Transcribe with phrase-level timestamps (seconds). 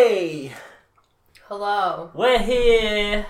[0.00, 0.52] Way!
[1.46, 3.26] Hello, We're here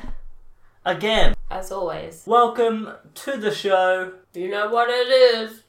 [0.84, 1.34] again.
[1.51, 2.23] as always.
[2.24, 4.12] Welcome to the show.
[4.34, 5.64] You know what it is.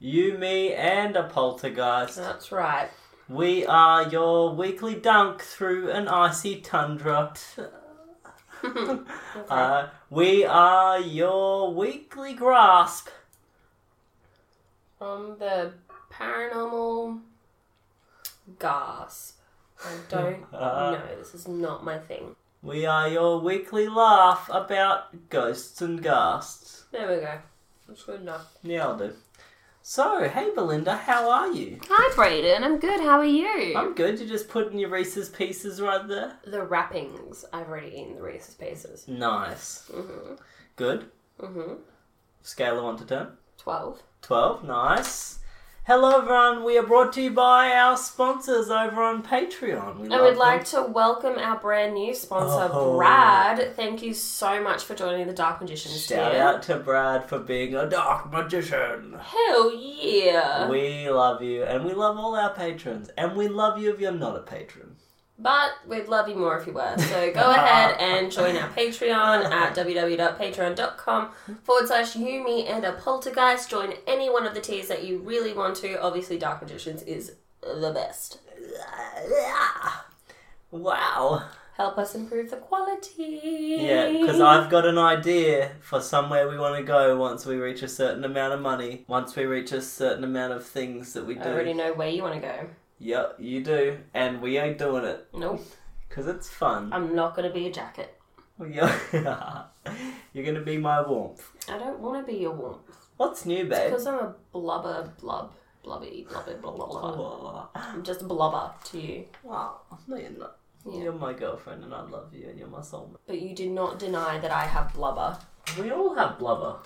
[0.00, 2.16] You, me, and a poltergeist.
[2.16, 2.88] That's right.
[3.28, 7.32] We are your weekly dunk through an icy tundra.
[9.48, 13.08] uh, we are your weekly grasp.
[14.98, 15.74] From the
[16.12, 17.20] paranormal
[18.58, 19.36] gasp.
[19.84, 20.92] I don't Uh.
[20.92, 21.16] know.
[21.18, 22.36] This is not my thing.
[22.62, 26.84] We are your weekly laugh about ghosts and ghasts.
[26.92, 27.38] There we go.
[27.88, 28.52] That's good enough.
[28.62, 29.12] Yeah, I'll do.
[29.82, 31.80] So, hey Belinda, how are you?
[31.88, 32.62] Hi, Brayden.
[32.62, 33.00] I'm good.
[33.00, 33.74] How are you?
[33.76, 34.18] I'm good.
[34.20, 36.36] You're just putting your Reese's Pieces right there.
[36.44, 37.46] The wrappings.
[37.52, 39.08] I've already eaten the Reese's Pieces.
[39.08, 39.90] Nice.
[39.92, 40.34] Mm-hmm.
[40.76, 41.06] Good.
[41.40, 41.72] Mm-hmm.
[42.42, 43.26] Scale of 1 to 10.
[43.58, 44.02] 12.
[44.22, 44.64] 12.
[44.64, 45.38] Nice.
[45.90, 46.62] Hello, everyone.
[46.62, 49.98] We are brought to you by our sponsors over on Patreon.
[49.98, 52.96] We love would like to welcome our brand new sponsor, Oh.
[52.96, 53.74] Brad.
[53.74, 56.40] Thank you so much for joining the Dark Magicians Shout tier.
[56.40, 59.16] out to Brad for being a dark magician.
[59.20, 60.68] Hell yeah!
[60.68, 63.10] We love you, and we love all our patrons.
[63.18, 64.89] And we love you if you're not a patron.
[65.42, 66.94] But we'd love you more if you were.
[66.98, 71.30] So go ahead and join our Patreon at www.patreon.com
[71.62, 73.70] forward slash you, me, and a poltergeist.
[73.70, 76.00] Join any one of the tiers that you really want to.
[76.02, 78.40] Obviously, Dark Magicians is the best.
[80.70, 81.44] Wow.
[81.76, 83.78] Help us improve the quality.
[83.80, 87.82] Yeah, because I've got an idea for somewhere we want to go once we reach
[87.82, 91.36] a certain amount of money, once we reach a certain amount of things that we
[91.36, 91.40] do.
[91.40, 92.68] I already know where you want to go.
[93.00, 95.64] Yep, you do, and we ain't doing it Nope.
[96.08, 96.92] because it's fun.
[96.92, 98.14] I'm not going to be a jacket.
[98.60, 98.94] Oh, yeah.
[100.34, 101.50] You're gonna be my warmth.
[101.68, 102.78] I don't want to be your warmth.
[103.16, 103.90] What's new, babe?
[103.90, 105.52] Because I'm a blubber, blub,
[105.82, 107.00] blubby, blubber, blah, blah, blah.
[107.02, 109.24] Oh, I'm just a blubber to you.
[109.42, 110.56] wow, no, you're not.
[110.86, 111.04] Yeah.
[111.04, 113.16] You're my girlfriend, and I love you, and you're my soulmate.
[113.26, 115.38] But you do not deny that I have blubber.
[115.78, 116.76] We all have blubber.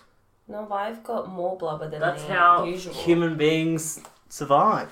[0.47, 2.95] No, but I've got more blubber than That's how usual.
[2.95, 4.91] human beings survive.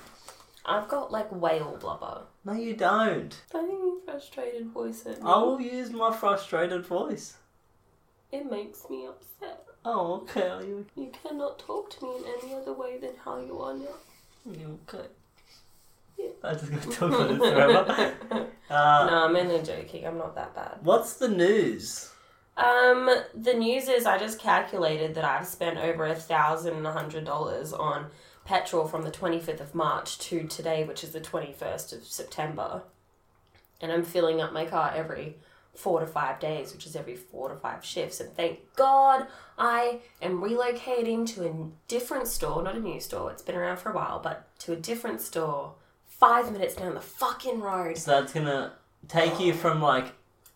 [0.64, 2.22] I've got like whale blubber.
[2.44, 3.34] No, you don't.
[3.52, 5.28] Don't Very frustrated voice at me.
[5.28, 7.36] I will use my frustrated voice.
[8.30, 9.66] It makes me upset.
[9.84, 10.48] Oh, okay.
[10.48, 13.74] Are you, You cannot talk to me in any other way than how you are
[13.74, 13.96] now.
[14.50, 15.08] you okay?
[16.16, 16.28] Yeah.
[16.44, 18.48] I just gonna talk about it forever.
[18.70, 20.06] Uh, no, I'm only joking.
[20.06, 20.78] I'm not that bad.
[20.80, 22.10] What's the news?
[22.56, 26.92] Um, the news is I just calculated that I've spent over a thousand and a
[26.92, 28.06] hundred dollars on
[28.44, 32.82] petrol from the 25th of March to today, which is the 21st of September.
[33.80, 35.36] And I'm filling up my car every
[35.74, 38.20] four to five days, which is every four to five shifts.
[38.20, 39.26] And thank God
[39.58, 41.54] I am relocating to a
[41.88, 44.76] different store, not a new store, it's been around for a while, but to a
[44.76, 45.74] different store
[46.06, 47.98] five minutes down the fucking road.
[47.98, 48.74] So that's gonna
[49.08, 50.12] take you from like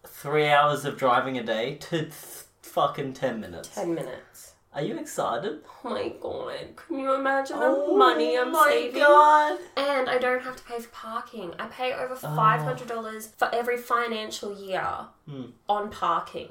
[0.07, 2.13] three hours of driving a day to th-
[2.63, 3.69] fucking ten minutes.
[3.75, 4.53] 10 minutes.
[4.77, 5.61] Are you excited?
[5.85, 9.01] Oh my god, can you imagine the Oh money I'm my saving?
[9.01, 9.59] God.
[9.75, 11.55] And I don't have to pay for parking.
[11.59, 14.87] I pay over five hundred dollars for every financial year
[15.27, 15.47] Hmm.
[15.69, 16.51] on parking.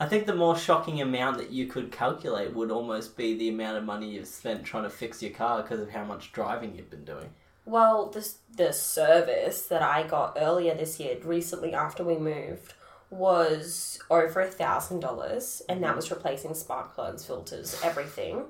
[0.00, 3.76] I think the more shocking amount that you could calculate would almost be the amount
[3.76, 6.90] of money you've spent trying to fix your car because of how much driving you've
[6.90, 7.28] been doing.
[7.66, 12.72] Well, this the service that I got earlier this year, recently after we moved,
[13.10, 18.44] was over a thousand dollars, and that was replacing spark plugs, filters, everything.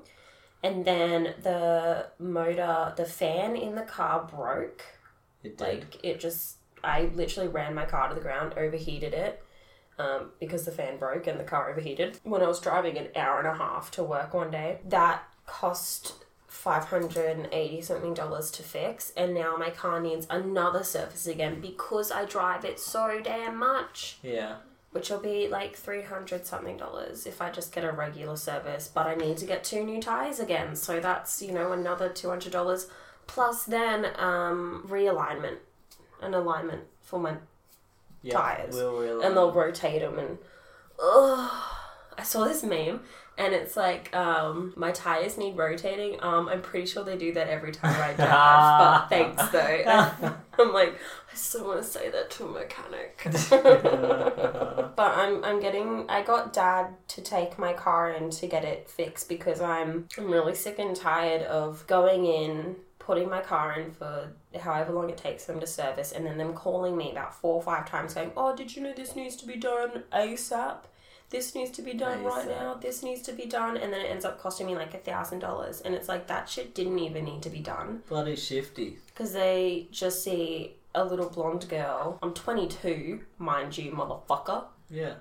[0.63, 4.83] And then the motor, the fan in the car broke.
[5.43, 5.67] It did.
[5.67, 9.43] Like it just, I literally ran my car to the ground, overheated it,
[9.99, 12.19] um, because the fan broke and the car overheated.
[12.23, 16.25] When I was driving an hour and a half to work one day, that cost
[16.57, 21.27] five hundred and eighty something dollars to fix, and now my car needs another service
[21.27, 24.17] again because I drive it so damn much.
[24.23, 24.55] yeah.
[24.91, 29.05] which will be like 300 something dollars if I just get a regular service, but
[29.05, 30.75] I need to get two new tires again.
[30.75, 32.87] So that's, you know, another $200
[33.27, 35.57] plus then um, realignment
[36.21, 37.35] and alignment for my
[38.23, 38.73] Yeah, tires.
[38.73, 40.37] We'll and they'll rotate them and
[40.99, 41.51] ugh.
[42.17, 43.01] I saw this meme
[43.37, 46.21] and it's like um, my tires need rotating.
[46.23, 50.35] Um, I'm pretty sure they do that every time I drive, but thanks though.
[50.59, 50.97] I'm like,
[51.31, 53.21] I still want to say that to a mechanic.
[54.95, 58.89] but I'm I'm getting I got dad to take my car in to get it
[58.89, 63.91] fixed because I'm I'm really sick and tired of going in putting my car in
[63.91, 64.29] for
[64.59, 67.61] however long it takes them to service and then them calling me about four or
[67.61, 70.79] five times going, Oh, did you know this needs to be done ASAP?
[71.29, 72.49] This needs to be done right ASAP.
[72.59, 72.73] now.
[72.75, 75.39] This needs to be done, and then it ends up costing me like a thousand
[75.39, 78.97] dollars, and it's like that shit didn't even need to be done Bloody shifty.
[79.07, 82.17] because they just see a little blonde girl.
[82.23, 84.65] I'm 22, mind you, motherfucker.
[84.89, 85.15] Yeah.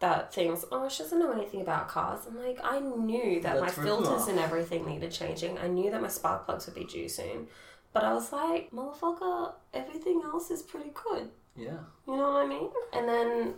[0.00, 2.20] That thinks, oh, she doesn't know anything about cars.
[2.28, 5.58] I'm like, I knew that Let's my filters and everything needed changing.
[5.58, 7.48] I knew that my spark plugs would be due soon.
[7.92, 11.30] But I was like, motherfucker, everything else is pretty good.
[11.56, 11.78] Yeah.
[12.06, 12.70] You know what I mean?
[12.92, 13.54] And then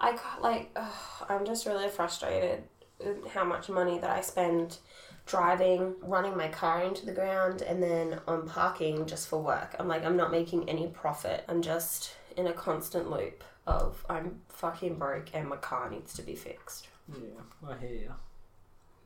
[0.00, 2.62] I got like, ugh, I'm just really frustrated
[2.98, 4.78] with how much money that I spend
[5.26, 9.76] driving, running my car into the ground, and then on parking just for work.
[9.78, 11.44] I'm like, I'm not making any profit.
[11.48, 16.22] I'm just in a constant loop of I'm fucking broke and my car needs to
[16.22, 16.88] be fixed.
[17.12, 17.68] Yeah.
[17.68, 18.12] I hear you.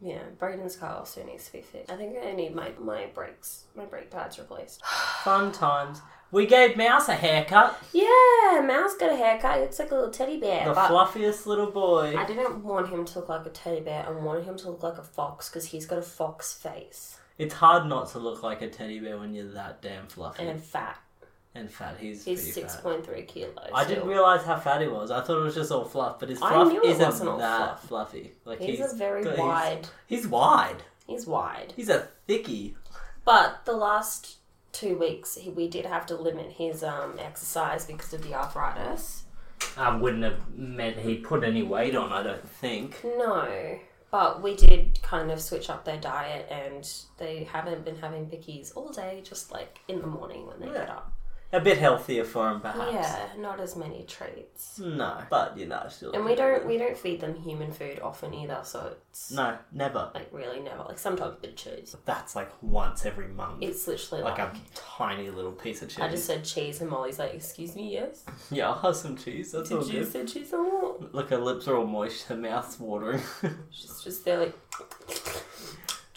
[0.01, 1.91] Yeah, Braden's car also needs to be fixed.
[1.91, 4.85] I think I need my, my brakes, my brake pads replaced.
[5.25, 6.01] Fun times.
[6.35, 7.81] We gave Mouse a haircut.
[7.93, 9.55] Yeah, Mouse got a haircut.
[9.57, 10.65] He looks like a little teddy bear.
[10.67, 12.17] The fluffiest little boy.
[12.19, 14.05] I didn't want him to look like a teddy bear.
[14.07, 17.55] I wanted him to look like a fox because he's got a fox face It's
[17.55, 20.99] hard not to look like a teddy bear when you're that damn fluffy and fat.
[21.55, 21.99] and fat.
[22.01, 23.55] He's, He's six point three kilos.
[23.73, 25.13] I didn't realize how fat he was.
[25.13, 27.31] I thought it was just all fluff, but his I fluff knew it isn't wasn't
[27.31, 27.89] all that fluff.
[27.89, 28.33] fluffy.
[28.45, 29.89] Like He's, he's, a very he's- wide.
[30.09, 30.83] He's wide.
[31.07, 31.73] He's wide.
[31.77, 32.75] He's a thickie.
[33.25, 34.39] But the last
[34.75, 39.25] two weeks, he, we did have to limit his um, exercise because of the arthritis.
[39.77, 42.13] I wouldn't have meant he put any weight on.
[42.13, 43.03] I don't think.
[43.03, 43.79] No.
[44.11, 46.89] But we did kind of switch up their diet, and
[47.19, 50.89] they haven't been having pickies all day, just like in the morning when they get
[50.89, 51.13] up.
[51.55, 52.93] A bit healthier for him, perhaps.
[52.93, 54.79] Yeah, not as many treats.
[54.79, 56.13] No, but you know, still.
[56.13, 60.11] And we don't we don't feed them human food often either, so it's No, never.
[60.15, 60.83] like really never.
[60.83, 61.95] Like sometimes bit cheese.
[62.05, 63.63] That's like once every month.
[63.63, 66.01] It's literally like like, a tiny little piece of cheese.
[66.01, 68.25] I just said cheese and Molly's like, excuse me, yes.
[68.51, 69.53] yeah, I'll have some cheese.
[69.53, 70.13] That's all Did you good.
[70.13, 71.15] say cheese or what?
[71.15, 72.27] Look, her lips are all moist.
[72.27, 73.23] Her mouth's watering.
[73.71, 74.55] She's just there like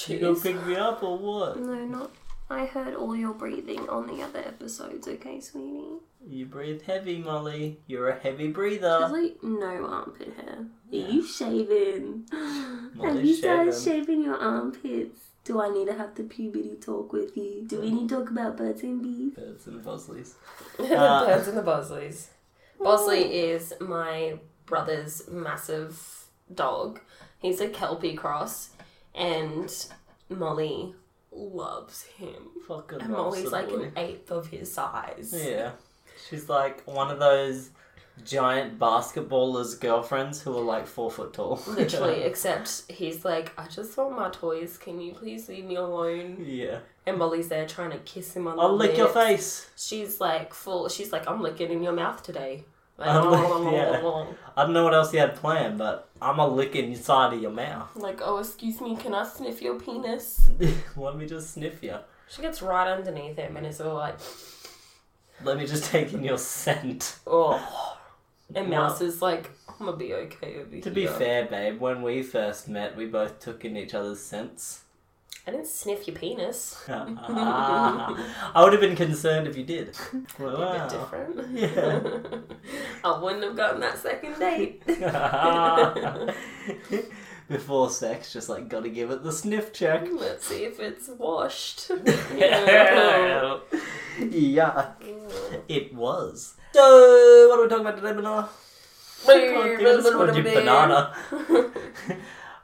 [0.07, 1.59] you gonna pick me up or what?
[1.59, 2.11] No, not.
[2.49, 5.07] I heard all your breathing on the other episodes.
[5.07, 5.97] Okay, sweetie.
[6.25, 7.79] You breathe heavy, Molly.
[7.87, 9.07] You're a heavy There's breather.
[9.09, 10.65] like no armpit hair.
[10.91, 12.25] Are you shaving?
[12.31, 14.05] Have Molly's you started shaving.
[14.05, 15.19] shaving your armpits?
[15.43, 17.63] Do I need to have the puberty talk with you?
[17.67, 19.33] Do we need to talk about birds and bees?
[19.33, 20.33] Birds and Bosleys.
[20.77, 22.27] the Uh, birds and the Bosleys.
[22.79, 26.99] Bosley is my brother's massive dog.
[27.39, 28.69] He's a Kelpie cross,
[29.15, 29.73] and
[30.29, 30.95] Molly
[31.37, 32.49] loves him.
[32.67, 35.33] Fucking And loves Molly's the like an eighth of his size.
[35.35, 35.71] Yeah.
[36.29, 37.69] She's like one of those
[38.25, 41.61] giant basketballers' girlfriends who are like four foot tall.
[41.67, 44.77] Literally, except he's like, I just want my toys.
[44.77, 46.43] Can you please leave me alone?
[46.45, 46.79] yeah.
[47.05, 49.69] And Molly's there trying to kiss him on the I'll lick your face.
[49.77, 50.89] She's like full.
[50.89, 52.65] She's like, I'm licking in your mouth today.
[52.97, 54.25] Like, I'm lick- yeah.
[54.55, 57.51] I don't know what else you had planned, but I'm a lick inside of your
[57.51, 57.95] mouth.
[57.95, 60.49] Like, oh, excuse me, can I sniff your penis?
[60.97, 61.95] Let me just sniff you.
[62.29, 64.17] She gets right underneath him and is all like,
[65.43, 67.17] Let me just take in your scent.
[67.27, 67.93] oh.
[68.55, 70.81] And Well- Mouse is like, I'm gonna be okay over here.
[70.81, 74.83] To be fair, babe, when we first met, we both took in each other's scents.
[75.47, 76.83] I didn't sniff your penis.
[76.89, 79.95] I would have been concerned if you did.
[80.39, 80.73] A Wow.
[80.73, 81.49] bit different.
[81.51, 82.01] Yeah.
[83.05, 84.83] I wouldn't have gotten that second date.
[87.47, 90.03] Before sex, just like gotta give it the sniff check.
[90.03, 91.89] Mm, let's see if it's washed.
[92.35, 93.59] yeah.
[94.19, 95.61] Mm.
[95.69, 96.55] It was.
[96.73, 98.49] So, what are we talking about today, banana?
[99.25, 101.13] Can't think of this banana.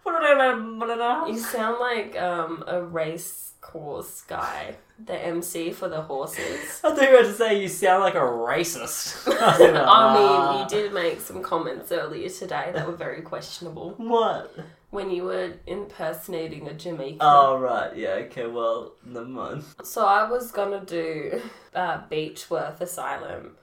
[0.04, 1.32] What are we talking about, banana?
[1.32, 6.82] You sound like um, a race course guy, the MC for the horses.
[6.84, 9.28] I thought you were to say you sound like a racist.
[9.42, 14.54] I, I mean, you did make some comments earlier today that were very questionable What?
[14.90, 17.20] when you were impersonating a Jamaican.
[17.22, 17.96] Oh, right.
[17.96, 19.64] Yeah, okay, well, never mind.
[19.84, 21.42] So I was gonna do
[21.74, 23.56] uh, Beechworth Asylum,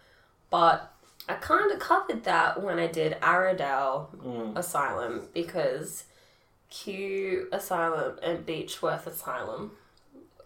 [0.49, 0.92] but
[1.28, 4.56] I kind of covered that when I did Aradale Mm.
[4.56, 6.04] Asylum because
[6.71, 9.73] Kew Asylum and Beechworth Asylum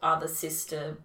[0.02, 0.96] are the sister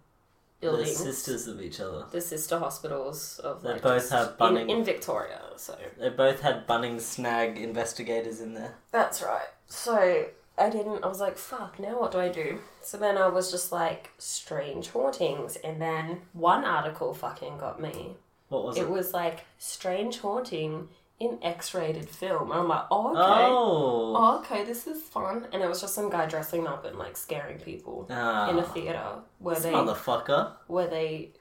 [0.60, 0.96] They're buildings.
[0.96, 2.06] sisters of each other.
[2.10, 5.40] the sister hospitals of They like, both have in, Bunning- in Victoria.
[5.56, 8.74] So They both had Bunnings Snag investigators in there.
[8.92, 9.48] that's right.
[9.68, 10.26] So
[10.58, 11.04] I didn't.
[11.04, 11.78] I was like, "Fuck!
[11.78, 16.22] Now what do I do?" So then I was just like, "Strange hauntings," and then
[16.32, 18.16] one article fucking got me.
[18.48, 18.82] What was it?
[18.82, 20.88] It was like strange haunting
[21.20, 22.50] in X-rated film.
[22.50, 24.14] And I'm like, "Oh, okay." Oh.
[24.16, 25.46] Oh, okay, this is fun.
[25.52, 28.48] And it was just some guy dressing up and like scaring people Ah.
[28.50, 30.52] in a theater where they motherfucker.
[30.66, 31.32] where they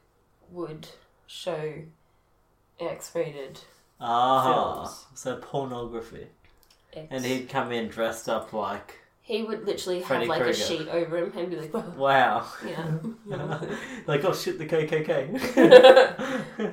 [0.52, 0.88] would
[1.28, 1.76] show
[2.80, 3.62] X-rated
[4.02, 4.84] Ah.
[4.84, 5.06] Films.
[5.16, 6.28] So pornography.
[6.94, 7.08] X.
[7.12, 8.96] And he'd come in dressed up like.
[9.22, 10.60] he would literally Freddy have like Krueger.
[10.64, 12.48] a sheet over him and be like, Wow.
[12.66, 12.92] yeah.
[14.08, 15.36] like, oh shit, the KKK.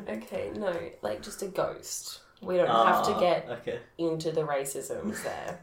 [0.16, 2.20] okay, no, like just a ghost.
[2.42, 3.78] We don't have to Ah, get Okay.
[3.98, 5.58] into the racisms there.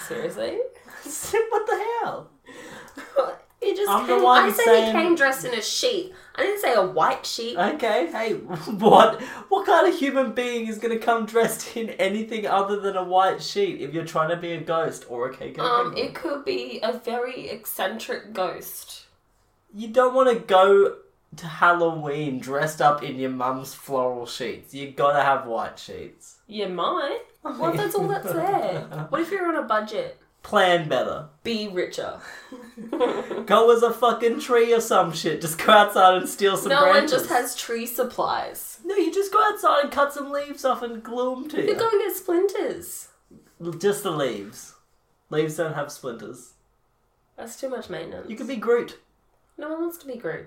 [0.08, 0.58] Seriously?
[1.50, 2.30] what the hell?
[3.62, 6.12] He just I'm the one I said saying- he came dressed in a sheet.
[6.34, 7.56] I didn't say a white sheet.
[7.56, 9.22] Okay, hey, what?
[9.50, 13.40] What kind of human being is gonna come dressed in anything other than a white
[13.40, 15.60] sheet if you're trying to be a ghost or a KKK?
[15.60, 19.06] Um, it could be a very eccentric ghost.
[19.72, 20.96] You don't want to go
[21.36, 24.74] to Halloween dressed up in your mum's floral sheets.
[24.74, 26.38] You gotta have white sheets.
[26.46, 27.20] You might.
[27.42, 27.74] What?
[27.74, 28.82] if That's all that's there.
[29.08, 30.18] What if you're on a budget?
[30.44, 31.26] Plan better.
[31.42, 32.20] Be richer.
[33.46, 35.40] Go as a fucking tree or some shit.
[35.40, 37.12] Just go outside and steal some no one branches.
[37.12, 38.78] just has tree supplies.
[38.84, 41.68] No, you just go outside and cut some leaves off and glue them to You
[41.68, 41.74] you.
[41.76, 43.08] go and get splinters.
[43.78, 44.74] Just the leaves.
[45.30, 46.52] Leaves don't have splinters.
[47.36, 48.28] That's too much maintenance.
[48.28, 48.98] You could be Groot.
[49.58, 50.46] No one wants to be Groot.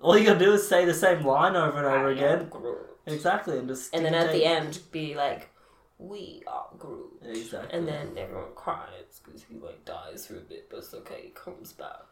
[0.00, 2.48] All you gotta do is say the same line over and over I again.
[2.48, 2.78] Groot.
[3.06, 5.50] Exactly, and just And then at the end, be like,
[5.98, 7.78] "We are Groot." Exactly.
[7.78, 11.22] And then everyone cries because he like dies for a bit, but it's okay.
[11.24, 12.02] He comes back.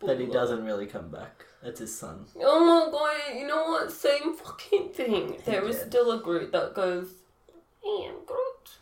[0.00, 1.44] But he doesn't really come back.
[1.62, 2.26] That's his son.
[2.40, 3.38] Oh my god!
[3.38, 3.92] You know what?
[3.92, 5.40] Same fucking thing.
[5.44, 5.88] There is did.
[5.88, 7.08] still a Groot that goes,
[7.84, 8.78] "I am Groot."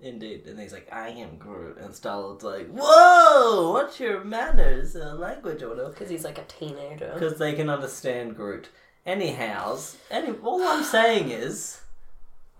[0.00, 0.46] Indeed.
[0.46, 1.78] And he's like, I am Groot.
[1.78, 3.72] And Star-Lord's like, Whoa!
[3.72, 5.90] What's your manners, uh, language, or whatever?
[5.90, 7.10] Because he's like a teenager.
[7.14, 8.68] Because they can understand Groot.
[9.04, 11.80] Anyhows, any, all I'm saying is,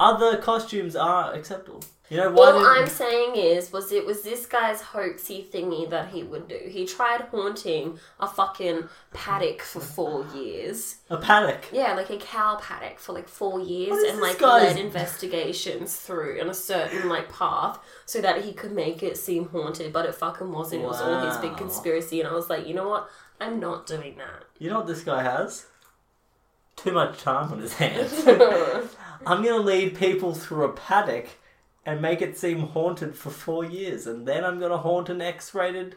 [0.00, 1.82] other costumes are acceptable.
[2.10, 6.08] You know, why All I'm saying is, was it was this guy's hoaxy thingy that
[6.08, 6.58] he would do.
[6.66, 10.96] He tried haunting a fucking paddock for four years.
[11.10, 11.66] a paddock?
[11.70, 16.36] Yeah, like a cow paddock for like four years, and like guy's- led investigations through
[16.40, 20.14] in a certain like path so that he could make it seem haunted, but it
[20.14, 20.84] fucking wasn't.
[20.84, 23.10] It was all his big conspiracy, and I was like, you know what?
[23.38, 24.44] I'm not doing that.
[24.58, 25.66] You know what this guy has?
[26.76, 28.24] Too much time on his hands.
[29.26, 31.28] I'm gonna lead people through a paddock
[31.84, 35.96] and make it seem haunted for four years, and then I'm gonna haunt an X-rated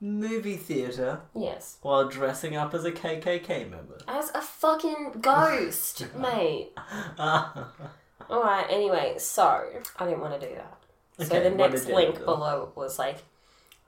[0.00, 1.76] movie theater yes.
[1.82, 3.98] while dressing up as a KKK member.
[4.06, 6.70] As a fucking ghost, mate.
[7.18, 9.64] Alright, anyway, so
[9.96, 10.78] I didn't want to do that.
[11.18, 12.24] so Okay, the what next did you link do?
[12.24, 13.18] below was like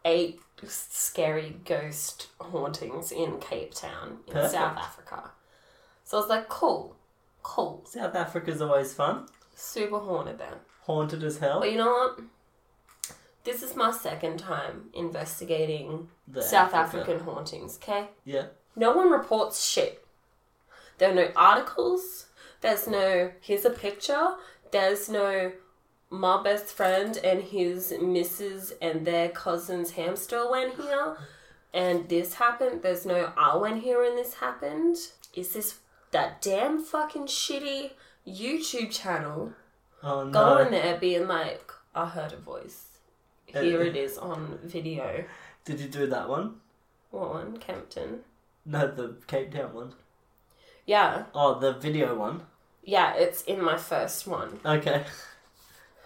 [0.04, 4.52] eight scary ghost hauntings in Cape Town in Perfect.
[4.52, 5.30] South Africa.
[6.04, 6.96] So I was like, cool,
[7.42, 7.84] cool.
[7.86, 9.26] South Africa's always fun.
[9.54, 10.58] Super haunted there.
[10.82, 11.60] Haunted as hell.
[11.60, 12.20] But you know what?
[13.44, 17.02] This is my second time investigating The South Africa.
[17.02, 18.08] African hauntings, okay?
[18.24, 18.46] Yeah.
[18.76, 20.04] No one reports shit.
[20.98, 22.26] There are no articles.
[22.60, 24.34] There's no, here's a picture.
[24.70, 25.52] There's no,
[26.10, 31.16] my best friend and his missus and their cousin's hamster went here
[31.72, 32.82] and this happened.
[32.82, 34.96] There's no, I went here and this happened.
[35.34, 35.78] Is this
[36.12, 37.92] that damn fucking shitty
[38.26, 39.52] YouTube channel
[40.02, 40.30] Oh no.
[40.32, 42.86] going there being like, I heard a voice.
[43.54, 43.98] Uh, Here it uh.
[44.00, 45.24] is on video.
[45.64, 46.56] Did you do that one?
[47.10, 47.56] What one?
[47.58, 48.20] Kempton.
[48.64, 49.92] No, the Cape Town one.
[50.86, 52.42] Yeah, Oh, the video one.
[52.82, 54.60] yeah, it's in my first one.
[54.64, 55.04] Okay.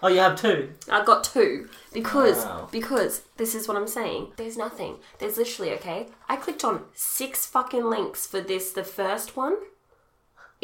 [0.02, 0.72] Oh, you have two.
[0.90, 2.68] I got two because Wow.
[2.70, 4.32] because this is what I'm saying.
[4.36, 4.96] There's nothing.
[5.18, 6.08] There's literally okay.
[6.28, 8.72] I clicked on six fucking links for this.
[8.72, 9.56] The first one,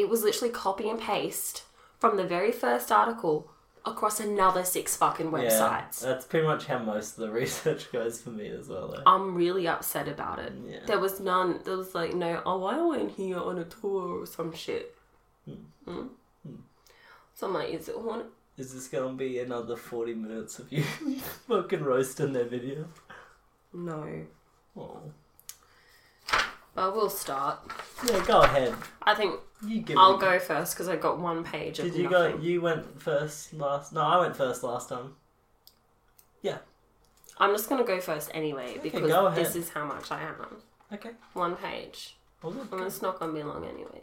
[0.00, 1.64] it was literally copy and paste
[1.99, 3.50] from the very first article
[3.85, 6.02] across another six fucking websites.
[6.02, 8.88] Yeah, that's pretty much how most of the research goes for me as well.
[8.88, 9.02] Though.
[9.07, 10.52] I'm really upset about it.
[10.66, 10.78] Yeah.
[10.87, 11.61] There was none.
[11.64, 12.42] There was like no.
[12.47, 14.97] Oh, I went here on a tour or some shit.
[15.87, 16.07] Hmm?
[17.35, 18.26] So I'm like, is it haunted?
[18.57, 20.83] Is this gonna be another forty minutes of you
[21.49, 22.87] fucking roasting their video?
[23.73, 24.26] No.
[24.76, 25.00] Oh.
[26.75, 27.59] But we'll start.
[28.09, 28.75] Yeah, go ahead.
[29.03, 30.21] I think You give I'll it.
[30.21, 32.37] go first because I got one page of Did you nothing.
[32.37, 32.43] go?
[32.43, 33.93] You went first last.
[33.93, 35.15] No, I went first last time.
[36.43, 36.59] Yeah.
[37.39, 39.45] I'm just gonna go first anyway because go ahead.
[39.45, 40.37] this is how much I have.
[40.93, 41.11] Okay.
[41.33, 42.17] One page.
[42.43, 42.73] Well, good.
[42.73, 44.03] And it's not gonna be long anyway.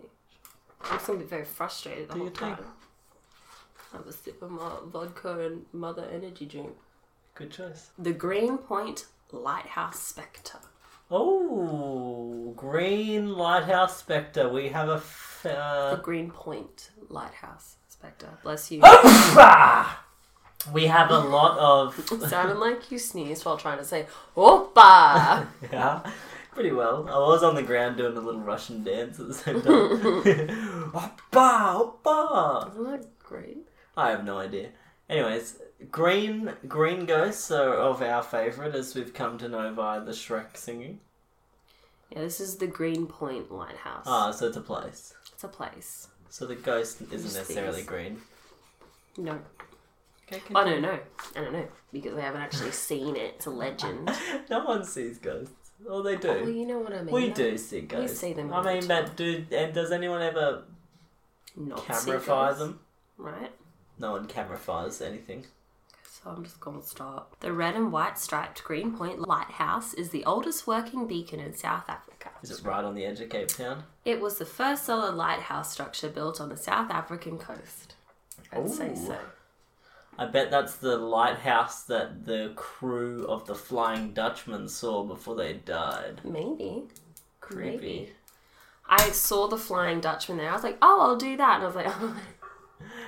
[0.83, 2.55] I'm just gonna be very frustrated the Do whole your thing.
[2.55, 2.65] time.
[3.93, 6.75] Have a sip of my vodka and mother energy drink.
[7.35, 7.91] Good choice.
[7.97, 10.59] The Green Point Lighthouse Spectre.
[11.09, 14.49] Oh, Green Lighthouse Spectre.
[14.49, 14.95] We have a.
[14.95, 18.29] F- The uh, Green Point Lighthouse Spectre.
[18.43, 18.81] Bless you.
[20.73, 21.95] we have a lot of.
[22.29, 26.01] Sounded like you sneezed while trying to say "Oppa." yeah,
[26.53, 27.07] pretty well.
[27.09, 30.91] I was on the ground doing a little Russian dance at the same time.
[30.91, 32.71] Oppa, oppa.
[32.71, 33.59] Isn't that great?
[33.95, 34.69] I have no idea.
[35.09, 35.57] Anyways,
[35.91, 40.57] green green ghosts are of our favourite, as we've come to know via the Shrek
[40.57, 40.99] singing.
[42.11, 44.05] Yeah, this is the Green Point Lighthouse.
[44.07, 45.13] Ah, so it's a place.
[45.33, 46.07] It's a place.
[46.29, 47.85] So the ghost isn't Just necessarily these.
[47.85, 48.21] green.
[49.17, 49.39] No,
[50.31, 50.99] Okay, I don't know.
[51.35, 53.35] I don't know because I haven't actually seen it.
[53.35, 54.09] It's a legend.
[54.49, 55.53] No one sees ghosts.
[55.87, 56.27] Oh, they do.
[56.29, 57.13] well, you know what I mean.
[57.13, 57.35] we though.
[57.35, 58.21] do see ghosts.
[58.21, 60.63] We see them I the mean, but do and does anyone ever
[61.55, 62.79] Not see camera ghosts, fire them?
[63.17, 63.51] right?
[63.99, 65.45] No one camera fires anything.
[66.27, 67.39] So I'm just gonna stop.
[67.39, 71.85] The red and white striped Green Point Lighthouse is the oldest working beacon in South
[71.87, 72.31] Africa.
[72.43, 73.83] Is it right on the edge of Cape Town?
[74.03, 77.95] It was the first solid lighthouse structure built on the South African coast.
[78.51, 79.17] I'd say so.
[80.17, 85.53] I bet that's the lighthouse that the crew of the Flying Dutchman saw before they
[85.53, 86.19] died.
[86.25, 86.83] Maybe.
[87.39, 87.77] Creepy.
[87.77, 88.13] Maybe.
[88.89, 90.49] I saw the Flying Dutchman there.
[90.49, 91.55] I was like, oh, I'll do that.
[91.55, 92.17] And I was like, oh,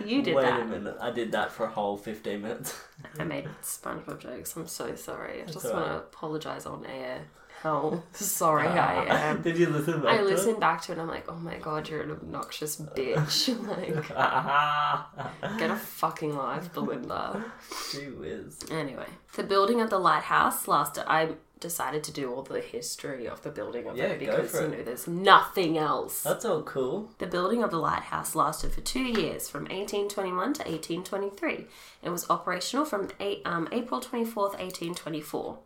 [0.06, 0.62] you did Wait that.
[0.62, 2.79] a minute, I did that for a whole 15 minutes.
[3.20, 4.56] I made SpongeBob jokes.
[4.56, 5.41] I'm so sorry.
[5.41, 5.82] I just alright.
[5.82, 7.22] want to apologize on air.
[7.62, 9.41] How sorry I am.
[9.41, 11.58] did you listen back I to listened back to it and I'm like, oh my
[11.58, 13.50] god, you're an obnoxious bitch.
[13.68, 17.44] like, get a fucking life, Belinda.
[17.91, 18.60] She whiz.
[18.72, 21.03] Anyway, the building of the lighthouse lasted.
[21.12, 24.60] I decided to do all the history of the building of Yeah, it because you
[24.62, 24.72] it.
[24.78, 26.22] know there's nothing else.
[26.24, 27.12] That's all cool.
[27.17, 31.67] The building of the lighthouse lasted for two years, from 1821 to 1823.
[32.04, 35.58] It was operational from eight, um, April 24th, 1824.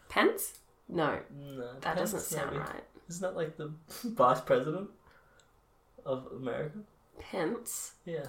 [0.08, 0.58] Pence?
[0.88, 2.60] No, No, that pence, doesn't sound maybe.
[2.60, 2.84] right.
[3.08, 3.72] Isn't that like the
[4.04, 4.88] vice president
[6.04, 6.78] of America?
[7.18, 7.92] Pence?
[8.04, 8.26] Yeah.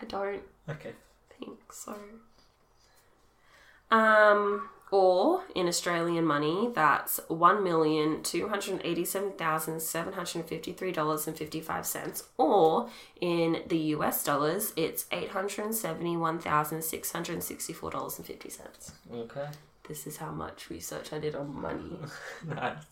[0.00, 0.92] I don't Okay.
[1.38, 1.96] think so.
[3.90, 10.92] Um, or in Australian money, that's one million two hundred eighty-seven thousand seven hundred fifty-three
[10.92, 12.22] dollars and fifty-five cents.
[12.38, 12.88] Or
[13.20, 18.48] in the US dollars, it's eight hundred seventy-one thousand six hundred sixty-four dollars and fifty
[18.48, 18.92] cents.
[19.12, 19.48] Okay.
[19.88, 21.98] This is how much research I did on money.
[22.46, 22.84] nice.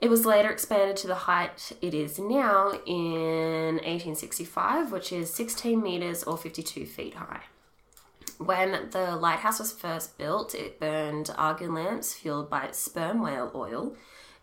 [0.00, 5.82] It was later expanded to the height it is now in 1865, which is 16
[5.82, 7.42] meters or 52 feet high.
[8.38, 13.96] When the lighthouse was first built, it burned Argand lamps fueled by sperm whale oil,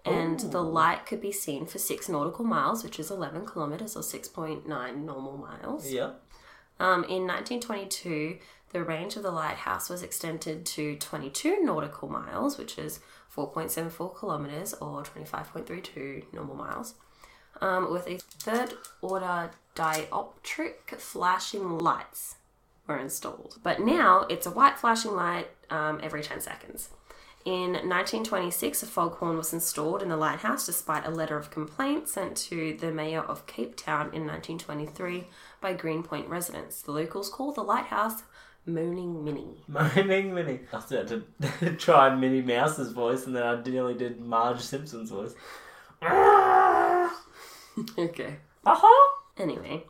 [0.05, 4.01] and the light could be seen for six nautical miles, which is 11 kilometers or
[4.01, 5.91] 6.9 normal miles.
[5.91, 6.11] Yeah.
[6.79, 8.39] Um, in 1922,
[8.71, 12.99] the range of the lighthouse was extended to 22 nautical miles, which is
[13.35, 16.95] 4.74 kilometers or 25.32 normal miles,
[17.61, 22.35] um, with a third order dioptric flashing lights
[22.91, 23.57] were installed.
[23.63, 26.89] But now it's a white flashing light um, every 10 seconds.
[27.43, 32.37] In 1926, a foghorn was installed in the lighthouse despite a letter of complaint sent
[32.37, 35.25] to the mayor of Cape Town in 1923
[35.59, 36.83] by Greenpoint residents.
[36.83, 38.21] The locals call the lighthouse
[38.67, 39.63] Moaning Minnie.
[39.67, 40.59] Moaning Minnie.
[40.71, 41.07] I about
[41.59, 45.33] to try Minnie Mouse's voice and then I nearly did Marge Simpson's voice.
[47.97, 48.35] okay.
[48.65, 49.17] Uh-huh.
[49.37, 49.83] Anyway,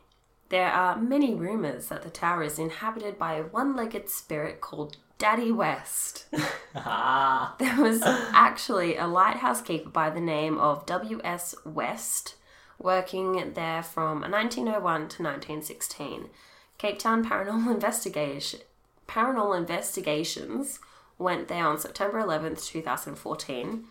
[0.52, 4.98] there are many rumors that the tower is inhabited by a one legged spirit called
[5.18, 6.26] Daddy West.
[6.74, 7.54] Ah.
[7.58, 11.54] There was actually a lighthouse keeper by the name of W.S.
[11.66, 12.36] West
[12.78, 16.30] working there from 1901 to 1916.
[16.78, 18.60] Cape Town Paranormal Investigation
[19.06, 20.80] Paranormal Investigations
[21.18, 23.84] went there on September 11th, 2014,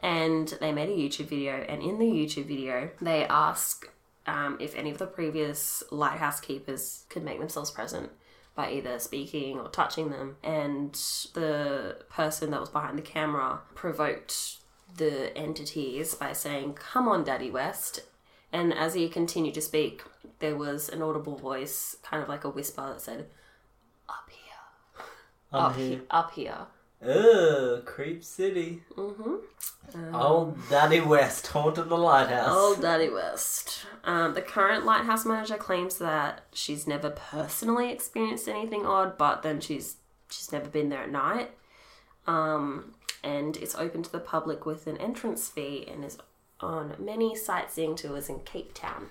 [0.00, 1.64] and they made a YouTube video.
[1.68, 3.88] And in the YouTube video, they ask
[4.26, 8.10] um, if any of the previous lighthouse keepers could make themselves present
[8.54, 10.36] by either speaking or touching them.
[10.42, 10.92] And
[11.34, 14.56] the person that was behind the camera provoked
[14.96, 18.00] the entities by saying, Come on, Daddy West.
[18.52, 20.02] And as he continued to speak,
[20.38, 23.26] there was an audible voice, kind of like a whisper, that said,
[24.08, 25.06] Up here.
[25.52, 25.88] I'm up here.
[25.88, 26.00] here.
[26.10, 26.58] Up here.
[27.06, 28.82] Ugh, Creep City.
[28.96, 30.14] Mm-hmm.
[30.14, 32.54] Old Daddy West haunted the lighthouse.
[32.54, 33.86] Old Daddy West.
[34.04, 39.60] Um, the current lighthouse manager claims that she's never personally experienced anything odd, but then
[39.60, 39.96] she's
[40.30, 41.50] she's never been there at night.
[42.26, 46.18] Um, and it's open to the public with an entrance fee and is
[46.60, 49.08] on many sightseeing tours in Cape Town.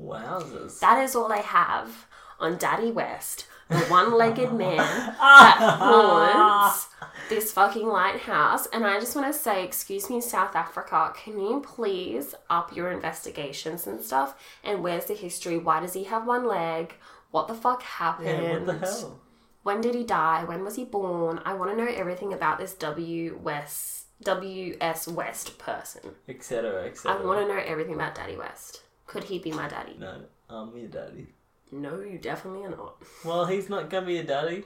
[0.00, 0.80] Wowzers.
[0.80, 2.06] That is all I have
[2.40, 6.88] on Daddy West, the one-legged man that haunts
[7.28, 8.66] this fucking lighthouse.
[8.66, 12.90] And I just want to say, excuse me, South Africa, can you please up your
[12.90, 14.34] investigations and stuff?
[14.62, 15.58] And where's the history?
[15.58, 16.94] Why does he have one leg?
[17.30, 18.28] What the fuck happened?
[18.28, 19.20] yeah, what the hell?
[19.62, 20.44] When did he die?
[20.44, 21.40] When was he born?
[21.44, 25.08] I want to know everything about this W West W.S.
[25.08, 26.14] West person.
[26.28, 26.86] Etc.
[26.86, 27.10] Etc.
[27.10, 28.82] I want to know everything about Daddy West.
[29.06, 29.96] Could he be my daddy?
[29.98, 31.28] No, I'm your daddy.
[31.74, 33.02] No, you definitely are not.
[33.24, 34.62] Well, he's not gonna be your daddy.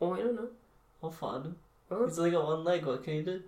[0.00, 0.48] Oh, I don't know.
[1.00, 1.56] I'll find him.
[1.92, 2.06] Oh.
[2.06, 2.84] He's only got one leg.
[2.84, 3.42] What can you do?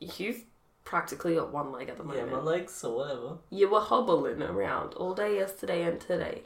[0.00, 0.44] You've
[0.84, 2.28] practically got one leg at the moment.
[2.30, 3.36] Yeah, my legs or whatever.
[3.50, 6.44] You were hobbling around all day yesterday and today.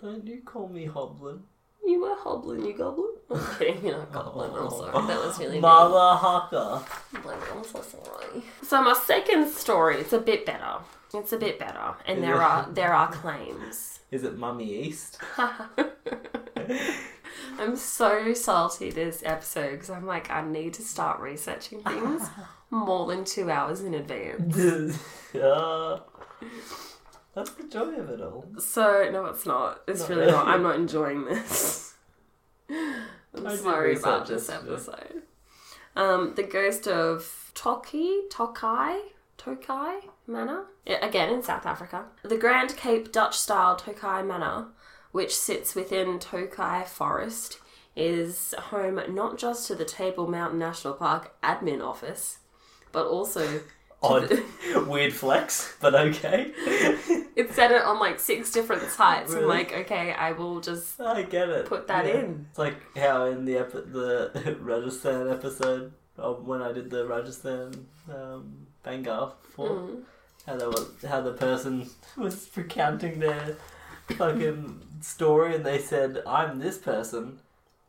[0.00, 1.42] Don't you call me hobbling.
[1.84, 3.10] You were hobbling, you goblin.
[3.30, 4.50] I'm kidding, you're not goblin.
[4.52, 4.70] I'm oh.
[4.70, 5.06] sorry.
[5.08, 5.62] That was really mean.
[5.62, 6.82] Mother Hucker.
[7.52, 8.44] I'm so sorry.
[8.62, 10.76] So my second story, it's a bit better.
[11.14, 14.00] It's a bit better, and there are there are claims.
[14.10, 15.18] Is it Mummy East?
[17.58, 22.28] I'm so salty this episode because I'm like I need to start researching things
[22.70, 24.98] more than two hours in advance.
[25.34, 26.00] uh,
[27.34, 28.46] that's the joy of it all.
[28.58, 29.82] So no, it's not.
[29.86, 30.32] It's Not really really.
[30.32, 30.48] not.
[30.48, 31.94] I'm not enjoying this.
[32.70, 35.22] I'm I sorry about this episode.
[35.96, 38.98] Um, the ghost of Toki Tokai
[39.44, 42.06] Tokai Manor again in South Africa.
[42.22, 44.68] The Grand Cape Dutch style Tokai Manor,
[45.12, 47.58] which sits within Tokai Forest,
[47.94, 52.38] is home not just to the Table Mountain National Park admin office,
[52.90, 53.60] but also
[54.02, 54.42] Odd,
[54.86, 56.52] weird flex, but okay.
[57.36, 59.32] it said it on like six different sites.
[59.32, 61.64] I'm like, okay, I will just I get it.
[61.64, 62.46] Put that in.
[62.50, 67.86] It's like how in the epi- the Rajasthan episode of when I did the Rajasthan
[68.12, 70.02] um, Bhangarh for Mm.
[70.46, 73.56] how they was how the person was recounting their
[74.16, 77.40] fucking story and they said I'm this person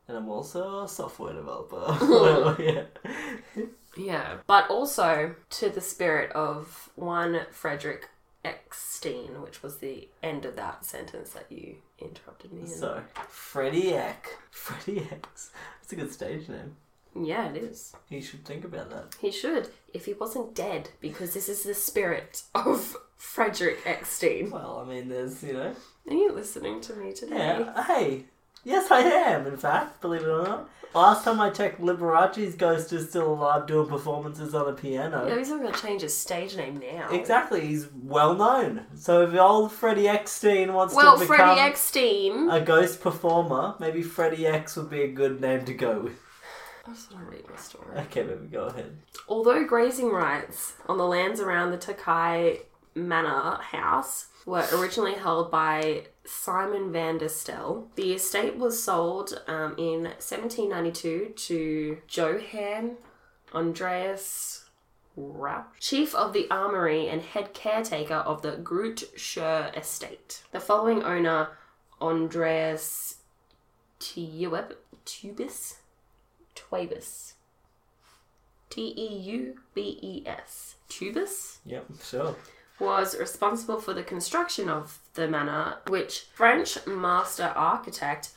[0.08, 2.56] and I'm also a software developer.
[2.62, 2.84] yeah.
[3.96, 8.10] Yeah, but also to the spirit of one Frederick
[8.44, 12.66] Eckstein, which was the end of that sentence that you interrupted me in.
[12.68, 15.50] So Freddie Eck, Freddie X.
[15.80, 16.76] That's a good stage name.
[17.24, 17.94] Yeah, it is.
[18.08, 19.16] He should think about that.
[19.20, 24.50] He should, if he wasn't dead, because this is the spirit of Frederick Eckstein.
[24.50, 25.74] Well, I mean, there's you know.
[26.08, 27.36] Are you listening to me today?
[27.36, 28.24] Yeah, uh, hey.
[28.64, 30.68] Yes, I am, in fact, believe it or not.
[30.92, 35.24] Last time I checked, Liberace's ghost is still alive doing performances on a piano.
[35.28, 37.08] Yeah, he's not going to change his stage name now.
[37.12, 38.84] Exactly, he's well known.
[38.96, 42.50] So if old Freddie Eckstein wants Well, to become Freddie Eckstein.
[42.50, 46.18] a ghost performer, maybe Freddie X would be a good name to go with.
[46.86, 47.98] I just want to read my story.
[47.98, 48.96] Okay, baby, go ahead.
[49.28, 52.58] Although grazing rights on the lands around the Tokai
[52.94, 59.74] Manor house were originally held by Simon van der Stel, the estate was sold um,
[59.76, 62.96] in 1792 to Johann
[63.52, 64.66] Andreas
[65.16, 70.42] Rauch, chief of the armory and head caretaker of the Groote Schuur estate.
[70.52, 71.48] The following owner,
[72.00, 73.16] Andreas
[73.98, 75.76] Tubis,
[76.56, 77.34] Teubes,
[78.70, 80.76] T E U B E S.
[80.88, 82.36] Tubus Yep, sure.
[82.80, 88.30] was responsible for the construction of the manor, which French master architect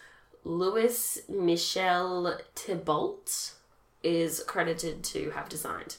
[0.44, 3.54] Louis Michel Thibault
[4.04, 5.98] is credited to have designed.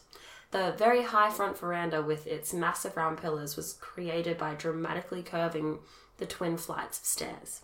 [0.50, 5.78] The very high front veranda with its massive round pillars was created by dramatically curving
[6.18, 7.60] the twin flights of stairs.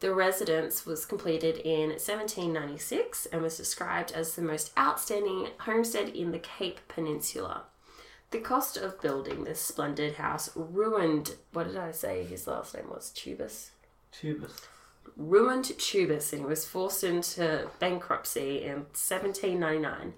[0.00, 6.32] The residence was completed in 1796 and was described as the most outstanding homestead in
[6.32, 7.64] the Cape Peninsula.
[8.30, 11.34] The cost of building this splendid house ruined.
[11.52, 13.10] What did I say his last name was?
[13.10, 13.72] Tubus?
[14.10, 14.68] Tubus.
[15.16, 20.14] Ruined Tubus and he was forced into bankruptcy in 1799.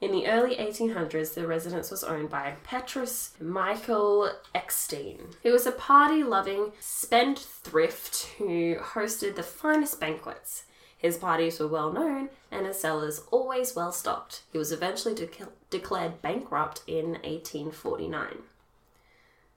[0.00, 5.72] In the early 1800s, the residence was owned by Petrus Michael Eckstein, who was a
[5.72, 10.64] party loving spendthrift who hosted the finest banquets.
[10.96, 14.42] His parties were well known and his cellars always well stocked.
[14.52, 15.28] He was eventually de-
[15.70, 18.38] declared bankrupt in 1849.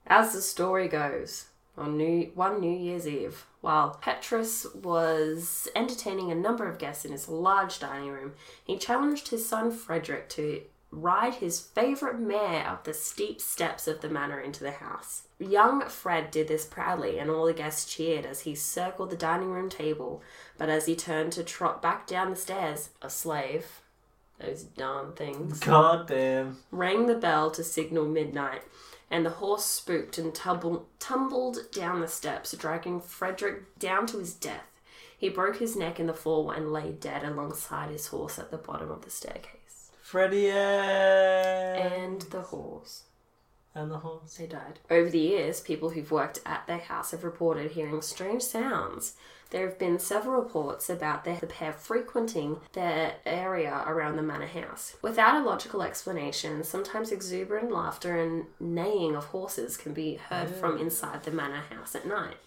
[0.06, 6.34] As the story goes, on New one New Year's Eve, while Petrus was entertaining a
[6.34, 8.32] number of guests in his large dining room,
[8.64, 14.02] he challenged his son Frederick to ride his favourite mare up the steep steps of
[14.02, 15.22] the manor into the house.
[15.38, 19.48] Young Fred did this proudly, and all the guests cheered as he circled the dining
[19.48, 20.22] room table.
[20.58, 23.80] But as he turned to trot back down the stairs, a slave,
[24.38, 26.58] those darn things, God damn.
[26.70, 28.62] rang the bell to signal midnight,
[29.12, 34.32] and the horse spooked and tumble, tumbled down the steps, dragging Frederick down to his
[34.32, 34.80] death.
[35.16, 38.56] He broke his neck in the fall and lay dead alongside his horse at the
[38.56, 39.90] bottom of the staircase.
[40.00, 43.02] Freddy And the horse.
[43.74, 44.34] and the horse.
[44.36, 44.80] They died.
[44.90, 49.14] Over the years, people who've worked at their house have reported hearing strange sounds.
[49.52, 54.96] There have been several reports about the, pair frequenting the area around the manor house.
[55.02, 60.54] Without a logical explanation, sometimes exuberant laughter and neighing of horses can be heard mm.
[60.54, 62.38] from inside the manor house at night.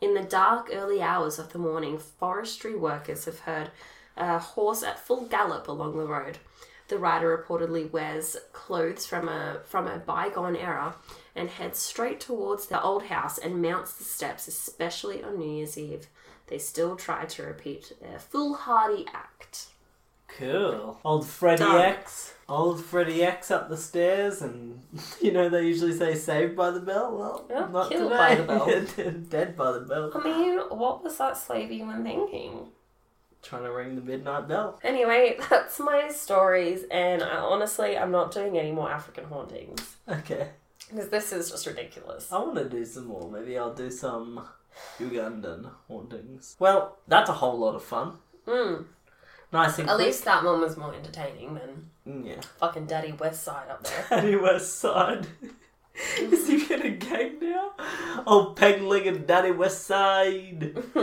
[0.00, 3.72] In the dark, early hours of the morning, forestry workers have heard
[4.16, 6.38] a horse at full gallop along the road.
[6.86, 10.94] The rider reportedly wears clothes from a from a bygone era
[11.34, 15.76] and heads straight towards the old house and mounts the steps, especially on New Year's
[15.76, 16.06] Eve.
[16.48, 19.66] They still try to repeat their foolhardy act.
[20.28, 20.98] Cool.
[21.04, 21.80] Old Freddy Done.
[21.80, 22.34] X.
[22.48, 24.80] Old Freddy X up the stairs, and
[25.20, 28.16] you know they usually say "saved by the bell." Well, Yeah, not killed today.
[28.16, 28.42] by the
[29.04, 29.12] bell.
[29.28, 30.12] Dead by the bell.
[30.14, 32.68] I mean, what was that slave even thinking?
[33.42, 34.78] Trying to ring the midnight bell.
[34.82, 40.48] Anyway, that's my stories, and I, honestly, I'm not doing any more African hauntings Okay.
[40.90, 42.30] because this is just ridiculous.
[42.32, 43.30] I want to do some more.
[43.30, 44.44] Maybe I'll do some
[44.98, 46.56] Ugandan hauntings.
[46.58, 48.14] Well, that's a whole lot of fun.
[48.46, 48.84] Mm.
[49.52, 50.06] Nice and At quick.
[50.08, 52.40] least that one was more entertaining than Mm, yeah.
[52.58, 54.04] fucking Daddy West Side up there.
[54.08, 55.26] Paddy West Side.
[56.18, 57.70] Is he gonna gang now?
[58.26, 60.76] Oh, Peg Leg and Daddy West Side.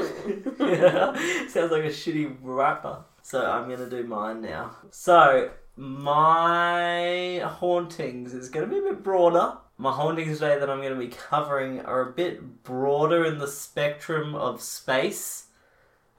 [0.60, 1.14] yeah.
[1.48, 3.04] Sounds like a shitty rapper.
[3.24, 4.76] So I'm gonna do mine now.
[4.92, 9.58] So my hauntings is gonna be a bit broader.
[9.78, 14.36] My hauntings today that I'm gonna be covering are a bit broader in the spectrum
[14.36, 15.48] of space,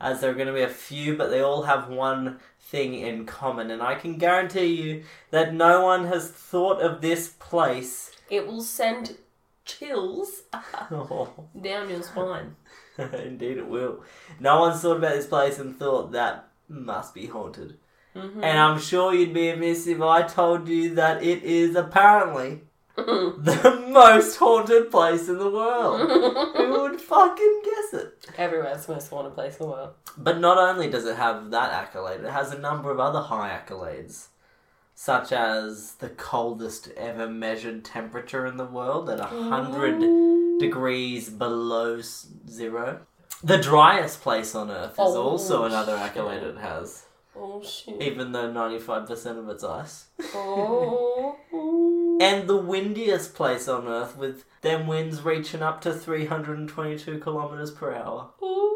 [0.01, 3.71] as there are gonna be a few, but they all have one thing in common,
[3.71, 8.11] and I can guarantee you that no one has thought of this place.
[8.29, 9.19] It will send
[9.65, 11.45] chills Oh.
[11.61, 12.57] down your spine.
[12.99, 14.03] Indeed, it will.
[14.41, 17.79] No one's thought about this place and thought that must be haunted.
[18.17, 18.43] Mm-hmm.
[18.45, 22.61] And I'm sure you'd be amiss if I told you that it is apparently
[22.97, 26.09] the most haunted place in the world.
[26.57, 28.27] Who would fucking guess it?
[28.39, 29.95] Everywhere's the most haunted place in the world.
[30.17, 33.51] But not only does it have that accolade, it has a number of other high
[33.59, 34.29] accolades,
[34.95, 42.01] such as the coldest ever measured temperature in the world at 100 degrees below
[42.49, 43.01] zero.
[43.43, 46.07] The driest place on earth is Oh, also another shit.
[46.07, 48.01] accolade it has, Oh shit.
[48.01, 50.07] even though 95% of it's ice.
[50.33, 51.37] Oh.
[52.21, 57.93] And the windiest place on earth, with them winds reaching up to 322 kilometers per
[57.95, 58.31] hour.
[58.43, 58.75] Ooh.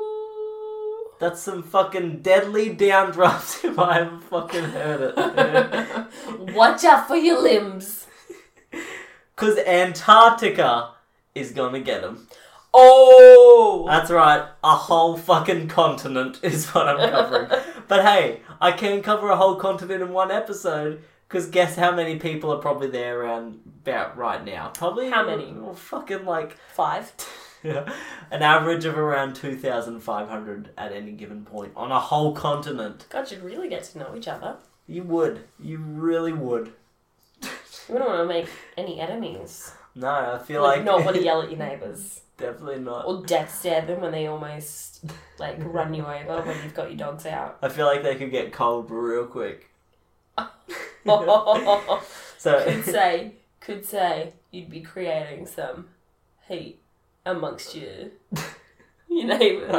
[1.20, 6.54] That's some fucking deadly downdraft if I ever fucking heard it.
[6.54, 8.06] Watch out for your limbs.
[9.34, 10.94] Because Antarctica
[11.32, 12.26] is gonna get them.
[12.74, 13.84] Oh.
[13.86, 17.48] That's right, a whole fucking continent is what I'm covering.
[17.86, 21.04] but hey, I can cover a whole continent in one episode.
[21.28, 24.70] Because guess how many people are probably there around about right now?
[24.74, 25.52] Probably How many?
[25.52, 27.12] well, fucking like Five.
[27.62, 33.04] an average of around 2,500 at any given point on a whole continent.
[33.10, 34.56] God, you'd really get to know each other.
[34.86, 35.40] You would.
[35.60, 36.72] You really would.
[37.42, 37.48] You
[37.94, 39.72] wouldn't want to make any enemies.
[39.94, 40.84] No, I feel Like, like.
[40.84, 42.20] not want to yell at your neighbours.
[42.38, 43.04] Definitely not.
[43.06, 45.04] Or death stare them when they almost,
[45.38, 47.58] like, run you over when you've got your dogs out.
[47.60, 49.68] I feel like they could get cold real quick.
[51.98, 52.00] could
[52.38, 52.82] So.
[52.82, 55.88] say, could say you'd be creating some
[56.46, 56.80] heat
[57.26, 58.10] amongst your,
[59.08, 59.70] your neighbours.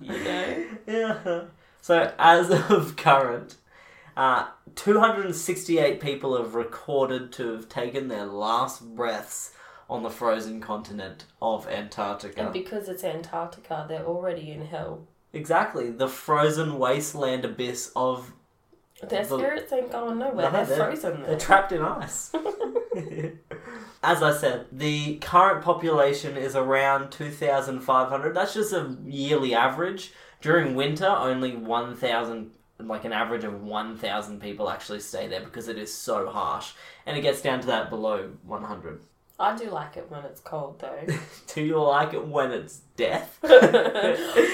[0.00, 0.66] you know?
[0.86, 1.42] yeah.
[1.80, 3.56] So, as of current,
[4.16, 9.52] uh, 268 people have recorded to have taken their last breaths
[9.88, 12.42] on the frozen continent of Antarctica.
[12.44, 15.06] And because it's Antarctica, they're already in hell.
[15.32, 15.90] exactly.
[15.90, 18.32] The frozen wasteland abyss of
[19.08, 20.50] Their The- spirits ain't going nowhere.
[20.50, 22.32] No, they're, frozen They're trapped in ice.
[24.02, 28.34] As I said, the current population is around 2,500.
[28.34, 30.12] That's just a yearly average.
[30.40, 35.76] During winter, only 1,000, like an average of 1,000 people actually stay there because it
[35.76, 36.72] is so harsh.
[37.04, 39.02] And it gets down to that below 100.
[39.38, 41.00] I do like it when it's cold though.
[41.54, 43.38] Do you like it when it's death?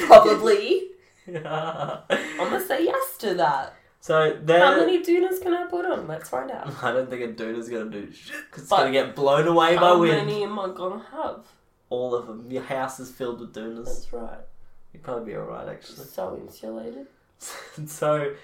[0.06, 0.90] Probably.
[1.26, 2.04] I'm
[2.38, 3.74] gonna say yes to that.
[4.08, 6.06] How many doonas can I put on?
[6.06, 6.72] Let's find out.
[6.82, 9.76] I don't think a is gonna do shit because it's But gonna get blown away
[9.76, 10.12] by wind.
[10.12, 10.26] How wind.
[10.26, 11.44] many am I gonna have?
[11.88, 12.50] All of them.
[12.50, 13.84] Your house is filled with doonas.
[13.84, 14.38] That's right.
[14.92, 16.06] You'd probably be alright, actually.
[16.06, 17.06] So insulated.
[17.86, 18.34] so,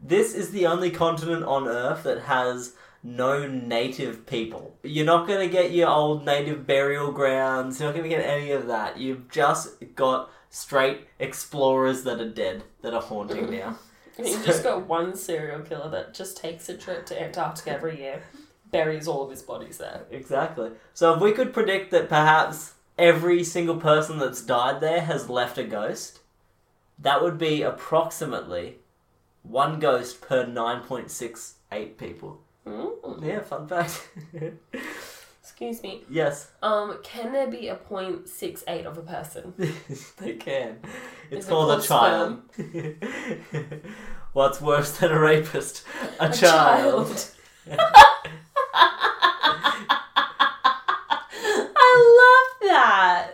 [0.00, 4.76] this is the only continent on Earth that has no native people.
[4.82, 8.24] You're not going to get your old native burial grounds, you're not going to get
[8.24, 8.98] any of that.
[8.98, 13.78] You've just got straight explorers that are dead, that are haunting now.
[14.24, 18.22] You just got one serial killer that just takes a trip to Antarctica every year,
[18.70, 20.06] buries all of his bodies there.
[20.10, 20.70] Exactly.
[20.94, 25.58] So, if we could predict that perhaps every single person that's died there has left
[25.58, 26.20] a ghost,
[26.98, 28.76] that would be approximately
[29.42, 32.40] one ghost per 9.68 people.
[32.66, 33.24] Mm.
[33.24, 34.08] Yeah, fun fact.
[35.58, 36.02] Excuse me.
[36.10, 39.54] yes, Um, can there be a point six eight of a person?
[40.18, 40.80] they can.
[41.30, 42.42] It's Is it called a child.
[44.34, 45.82] What's worse than a rapist?
[46.20, 47.30] A, child.
[51.78, 53.32] I love that.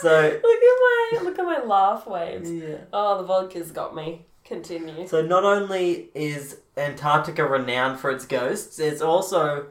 [0.00, 2.50] so, Look at my look at my laugh waves.
[2.50, 2.76] yeah.
[2.90, 4.24] Oh, the vodka's got me.
[4.50, 5.06] Continue.
[5.06, 9.66] So not only is Antarctica renowned for its ghosts, it's also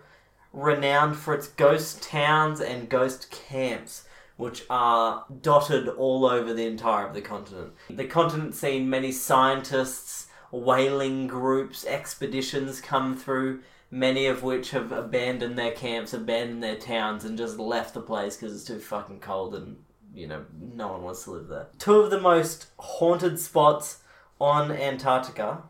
[0.54, 4.06] renowned for its ghost towns and ghost camps,
[4.38, 7.74] which are dotted all over the entire of the continent.
[7.90, 13.60] The continent's seen many scientists, whaling groups, expeditions come through,
[13.92, 18.38] many of which have abandoned their camps, abandoned their towns, and just left the place
[18.38, 19.76] because it's too fucking cold and,
[20.16, 21.68] you know, no one wants to live there.
[21.80, 24.04] Two of the most haunted spots
[24.40, 25.64] on Antarctica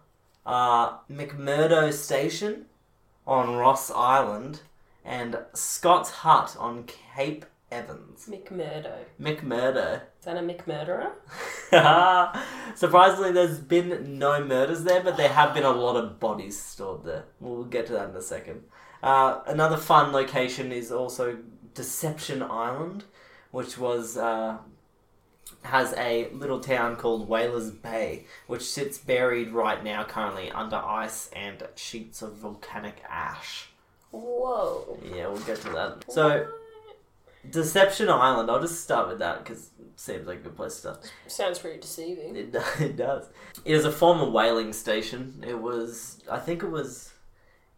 [0.46, 2.66] are McMurdo Station
[3.26, 4.62] on Ross Island
[5.04, 8.28] and Scott's Hut on Cape Evans.
[8.30, 8.94] McMurdo.
[9.22, 10.02] McMurdo.
[10.20, 11.12] Is that a McMurderer?
[12.76, 17.04] Surprisingly, there's been no murders there, but there have been a lot of bodies stored
[17.04, 17.26] there.
[17.40, 18.64] We'll get to that in a second.
[19.04, 21.38] Uh, another fun location is also
[21.74, 23.04] Deception Island,
[23.52, 24.58] which was uh,
[25.64, 31.30] has a little town called Whalers Bay, which sits buried right now, currently under ice
[31.34, 33.70] and sheets of volcanic ash.
[34.12, 34.98] Whoa.
[35.04, 36.06] Yeah, we'll get to that.
[36.10, 36.48] So,
[37.50, 38.50] Deception Island.
[38.50, 41.12] I'll just start with that because it seems like a good place to start.
[41.28, 42.36] Sounds pretty deceiving.
[42.36, 43.28] It, it does.
[43.66, 45.44] It is a former whaling station.
[45.48, 47.14] It was, I think it was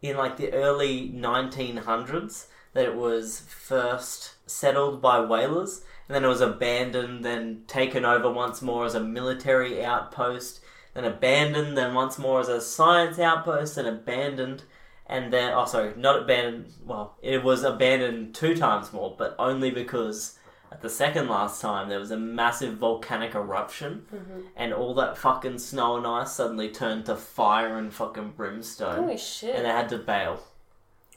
[0.00, 6.28] in like the early 1900s that it was first settled by whalers, and then it
[6.28, 10.60] was abandoned, then taken over once more as a military outpost,
[10.92, 14.62] then abandoned, then once more as a science outpost, and abandoned,
[15.06, 19.70] and then, oh, sorry, not abandoned, well, it was abandoned two times more, but only
[19.70, 20.38] because
[20.70, 24.40] at the second last time there was a massive volcanic eruption mm-hmm.
[24.54, 29.16] and all that fucking snow and ice suddenly turned to fire and fucking brimstone Holy
[29.16, 29.54] shit.
[29.54, 30.42] and they had to bail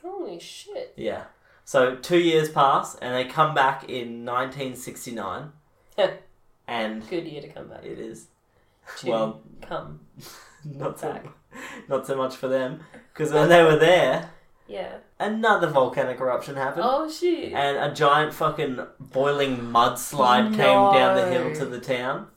[0.02, 0.94] Holy shit.
[0.98, 1.24] yeah
[1.66, 5.52] so two years pass and they come back in 1969
[6.68, 7.84] and Good year to come back.
[7.84, 8.28] it is
[9.00, 10.00] To well come.
[10.66, 11.26] not so back.
[11.90, 12.82] not so much for them
[13.14, 14.32] because when they were there
[14.68, 14.98] Yeah.
[15.20, 17.54] another volcanic eruption happened Oh shit.
[17.54, 21.56] and a giant fucking boiling mudslide came down the hill No.
[21.56, 22.28] to the town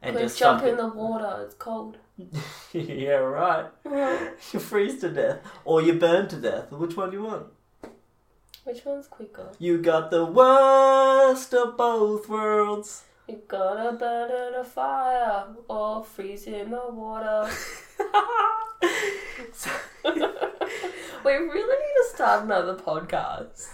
[0.00, 1.40] and Quick, just jump in the water.
[1.44, 1.96] It's cold.
[2.72, 3.66] yeah, right.
[3.84, 6.70] You freeze to death, or you burn to death.
[6.70, 7.46] Which one do you want?
[8.68, 9.48] Which one's quicker?
[9.58, 13.04] You got the worst of both worlds.
[13.26, 17.48] You gotta burn in a fire or freeze in the water.
[21.24, 23.68] We really need to start another podcast.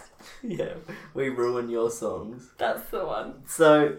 [0.45, 0.75] yeah,
[1.13, 2.51] we ruin your songs.
[2.57, 3.43] That's the one.
[3.49, 3.97] So,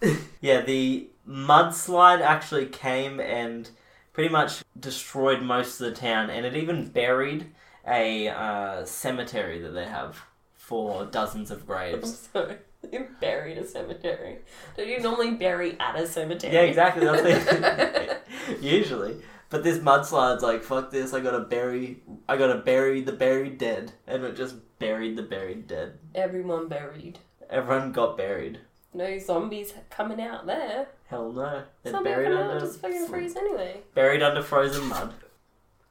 [0.40, 3.68] yeah, the mudslide actually came and
[4.14, 7.52] pretty much destroyed most of the town, and it even buried
[7.88, 10.18] a uh, cemetery that they have
[10.54, 12.28] for dozens of I'm graves.
[12.32, 12.56] sorry.
[12.92, 14.38] You buried a cemetery.
[14.76, 16.54] Don't you normally bury at a cemetery?
[16.54, 17.04] Yeah, exactly.
[17.04, 18.22] That's it.
[18.62, 19.16] Usually,
[19.50, 21.12] but this mudslide's like fuck this.
[21.12, 21.98] I gotta bury.
[22.28, 25.98] I gotta bury the buried dead, and it just buried the buried dead.
[26.14, 27.18] Everyone buried.
[27.50, 28.60] Everyone got buried.
[28.94, 30.86] No zombies coming out there.
[31.08, 31.64] Hell no.
[31.82, 33.80] They're Zombie buried coming out under just fucking freeze anyway.
[33.94, 35.14] buried under frozen mud.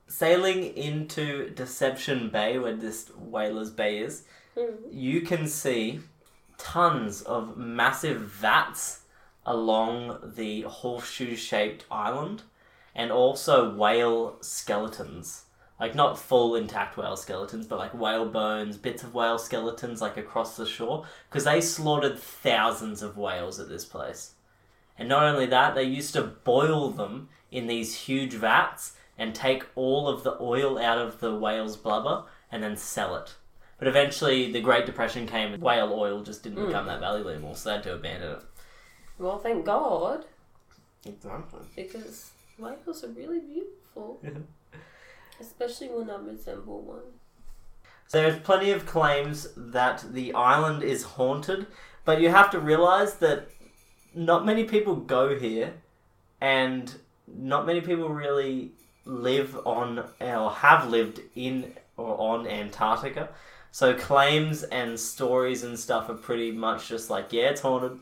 [0.08, 4.24] Sailing into Deception Bay, where this Whalers Bay is,
[4.56, 4.74] Hmm.
[4.90, 6.00] you can see
[6.58, 9.02] tons of massive vats
[9.46, 12.42] along the horseshoe shaped island
[12.96, 15.44] and also whale skeletons.
[15.80, 20.18] Like, not full intact whale skeletons, but like whale bones, bits of whale skeletons, like
[20.18, 21.06] across the shore.
[21.30, 24.32] Because they slaughtered thousands of whales at this place.
[24.98, 29.66] And not only that, they used to boil them in these huge vats and take
[29.76, 33.36] all of the oil out of the whale's blubber and then sell it.
[33.78, 36.88] But eventually, the Great Depression came and whale oil just didn't become mm.
[36.88, 38.44] that valuable anymore, so they had to abandon it.
[39.20, 40.26] Well, thank God,
[41.06, 41.60] Exactly.
[41.76, 44.22] because whales are really beautiful.
[45.40, 47.02] Especially when I resemble one.
[48.08, 51.68] So there's plenty of claims that the island is haunted,
[52.06, 53.50] but you have to realize that
[54.16, 55.74] not many people go here,
[56.42, 56.96] and
[57.28, 58.72] not many people really
[59.08, 63.30] live on or have lived in or on Antarctica.
[63.72, 68.02] So claims and stories and stuff are pretty much just like, yeah, it's haunted, and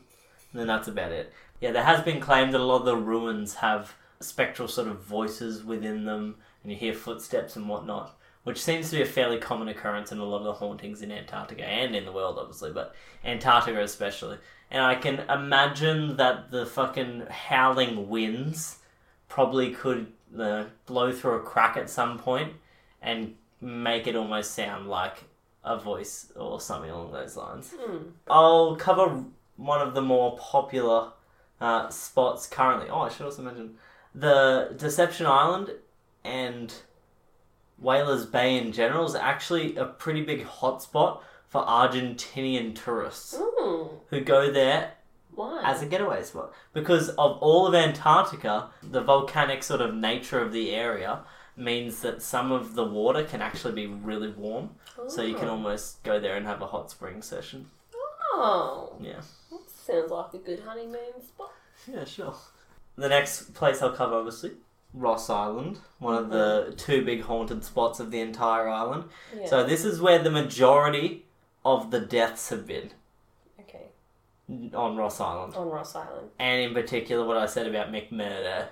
[0.52, 1.32] then that's about it.
[1.60, 5.02] Yeah, there has been claimed that a lot of the ruins have spectral sort of
[5.02, 9.38] voices within them, and you hear footsteps and whatnot, which seems to be a fairly
[9.38, 12.72] common occurrence in a lot of the hauntings in Antarctica and in the world, obviously,
[12.72, 12.94] but
[13.24, 14.38] Antarctica especially.
[14.70, 18.78] And I can imagine that the fucking howling winds
[19.28, 22.52] probably could uh, blow through a crack at some point
[23.02, 25.24] and make it almost sound like
[25.64, 27.74] a voice or something along those lines.
[28.28, 29.24] I'll cover
[29.56, 31.10] one of the more popular
[31.60, 32.88] uh, spots currently.
[32.90, 33.76] Oh, I should also mention
[34.14, 35.70] the Deception Island
[36.24, 36.72] and
[37.78, 44.20] Whalers Bay in general is actually a pretty big hotspot for Argentinian tourists Mm, who
[44.20, 44.92] go there
[45.36, 45.62] why?
[45.64, 50.52] as a getaway spot because of all of Antarctica, the volcanic sort of nature of
[50.52, 51.20] the area
[51.56, 54.70] means that some of the water can actually be really warm,
[55.08, 55.52] so you can Oh.
[55.52, 57.70] almost go there and have a hot spring session.
[58.34, 59.20] Oh, Yeah.
[59.50, 61.52] that sounds like a good honeymoon spot.
[61.86, 62.34] Yeah, sure.
[62.96, 64.52] The next place I'll cover, obviously,
[64.92, 66.76] Ross Island, one of the mm-hmm.
[66.76, 69.04] two big haunted spots of the entire island.
[69.34, 69.46] Yeah.
[69.46, 71.24] So this is where the majority
[71.64, 72.90] of the deaths have been
[74.48, 76.28] on Ross Island, on Ross Island.
[76.38, 78.66] and in particular, what I said about McMurdo,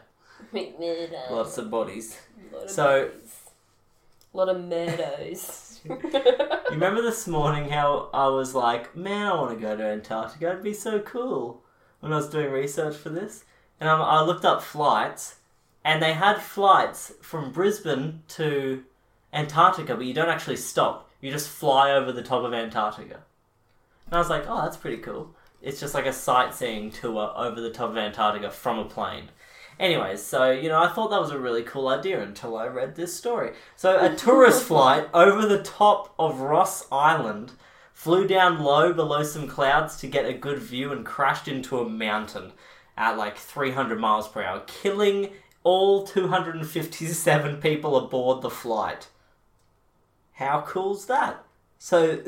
[0.53, 1.31] McMurdo.
[1.31, 2.17] lots of bodies.
[2.53, 3.41] Lot of So- bodies.
[4.33, 5.71] lot of murdos.
[5.85, 10.51] You remember this morning how I was like, man, I want to go to Antarctica.
[10.51, 11.63] It'd be so cool.
[12.01, 13.45] When I was doing research for this,
[13.81, 15.37] and I, I looked up flights,
[15.85, 18.83] and they had flights from Brisbane to
[19.33, 21.11] Antarctica, but you don't actually stop.
[21.21, 23.21] You just fly over the top of Antarctica.
[24.07, 25.34] And I was like, oh, that's pretty cool.
[25.65, 29.31] It's just like a sightseeing tour over the top of Antarctica from a plane.
[29.81, 32.95] Anyways, so, you know, I thought that was a really cool idea until I read
[32.95, 33.53] this story.
[33.75, 37.53] So, a tourist flight over the top of Ross Island
[37.93, 41.89] flew down low below some clouds to get a good view and crashed into a
[41.89, 42.53] mountain
[42.97, 45.31] at like 300 miles per hour, killing
[45.65, 49.09] all 257 people aboard the flight.
[50.35, 51.45] How cool's that?
[51.79, 52.23] So,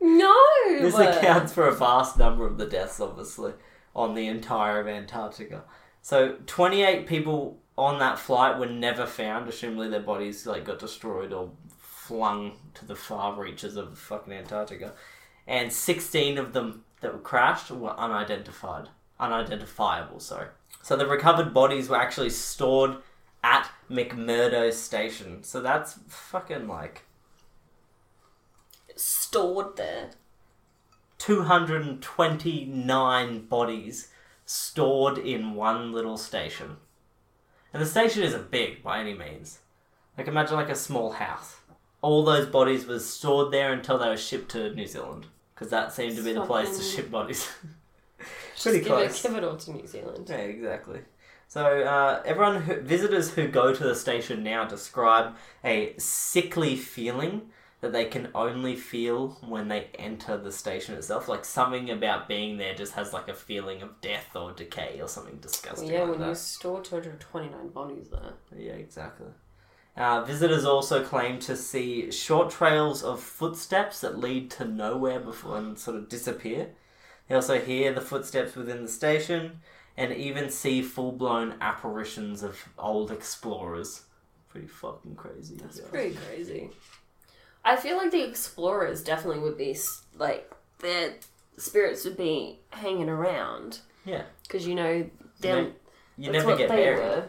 [0.00, 0.34] no.
[0.68, 3.52] this accounts for a vast number of the deaths, obviously,
[3.94, 5.64] on the entire of Antarctica.
[6.02, 9.48] So, 28 people on that flight were never found.
[9.48, 14.92] Assumably, their bodies like got destroyed or flung to the far reaches of fucking Antarctica,
[15.46, 18.88] and 16 of them that were crashed were unidentified,
[19.20, 20.20] unidentifiable.
[20.20, 20.48] Sorry.
[20.82, 22.96] So the recovered bodies were actually stored
[23.42, 25.42] at McMurdo Station.
[25.42, 27.02] So that's fucking like
[28.96, 30.10] stored there.
[31.18, 34.08] 229 bodies
[34.44, 36.78] stored in one little station.
[37.72, 39.60] And the station isn't big by any means.
[40.16, 41.56] Like imagine like a small house.
[42.02, 45.92] All those bodies were stored there until they were shipped to New Zealand because that
[45.92, 47.48] seemed to be the place to ship bodies.
[48.62, 49.18] Pretty give close.
[49.18, 50.26] It, give it all to New Zealand.
[50.28, 51.00] Yeah, exactly.
[51.48, 57.50] So uh, everyone, who, visitors who go to the station now describe a sickly feeling
[57.86, 61.28] that they can only feel when they enter the station itself.
[61.28, 65.08] Like something about being there just has like a feeling of death or decay or
[65.08, 65.88] something disgusting.
[65.88, 66.28] yeah, like when that.
[66.30, 68.34] you store 229 bodies there.
[68.56, 69.28] Yeah, exactly.
[69.96, 75.56] Uh, visitors also claim to see short trails of footsteps that lead to nowhere before
[75.56, 76.68] and sort of disappear.
[77.28, 79.60] They also hear the footsteps within the station
[79.96, 84.02] and even see full blown apparitions of old explorers.
[84.50, 85.56] Pretty fucking crazy.
[85.56, 85.86] That's yeah.
[85.88, 86.70] pretty crazy.
[87.66, 89.76] I feel like the explorers definitely would be
[90.16, 91.14] like they're
[91.58, 94.22] spirits would be hanging around Yeah.
[94.42, 95.10] because you know
[95.40, 95.74] them.
[96.16, 96.98] You that's never get buried.
[96.98, 97.28] were.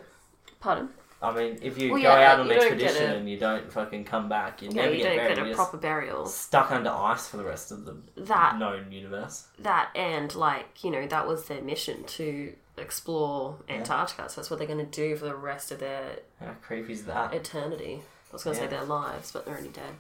[0.60, 0.90] Pardon?
[1.22, 3.72] I mean, if you Well, go yeah, out on an expedition a- and you don't
[3.72, 5.36] fucking come back, you Yeah, never you get don't buried.
[5.38, 6.26] get a proper burial.
[6.28, 9.48] stuck under ice for the rest of the That known universe.
[9.60, 14.30] that and like you know that was their mission to explore Antarctica.
[14.30, 17.06] So that's what they're going to do for the rest of their How creepy is
[17.06, 17.34] that?
[17.34, 18.04] eternity.
[18.30, 18.70] I was going to Yeah.
[18.70, 19.96] say their lives, but they're only dead.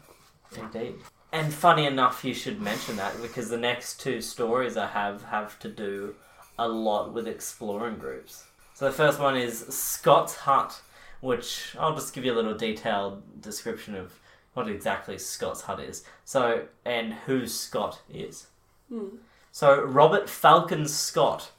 [0.55, 0.95] Indeed.
[1.31, 5.59] And funny enough, you should mention that because the next two stories I have have
[5.59, 6.15] to do
[6.57, 8.45] a lot with exploring groups.
[8.73, 10.81] So the first one is Scott's Hut,
[11.21, 14.13] which I'll just give you a little detailed description of
[14.53, 16.03] what exactly Scott's Hut is.
[16.25, 18.47] So, and who Scott is.
[18.89, 19.17] Hmm.
[19.51, 21.51] So, Robert Falcon Scott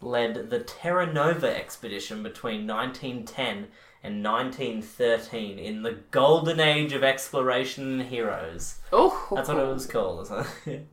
[0.00, 3.68] led the Terra Nova expedition between 1910
[4.06, 8.76] and 1913 in the golden age of exploration and heroes.
[8.92, 10.22] Oh, That's what it was called.
[10.22, 10.86] isn't it?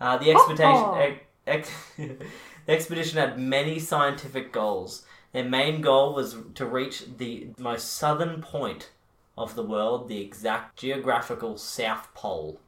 [0.00, 5.04] uh, the expedition, ex, ex, the expedition had many scientific goals.
[5.32, 8.90] Their main goal was to reach the most southern point
[9.36, 12.60] of the world, the exact geographical south pole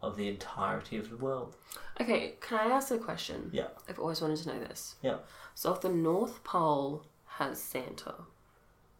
[0.00, 1.56] of the entirety of the world.
[2.00, 3.50] Okay, can I ask a question?
[3.52, 3.68] Yeah.
[3.88, 4.94] I've always wanted to know this.
[5.02, 5.16] Yeah.
[5.56, 7.04] So if the North Pole
[7.38, 8.14] has Santa,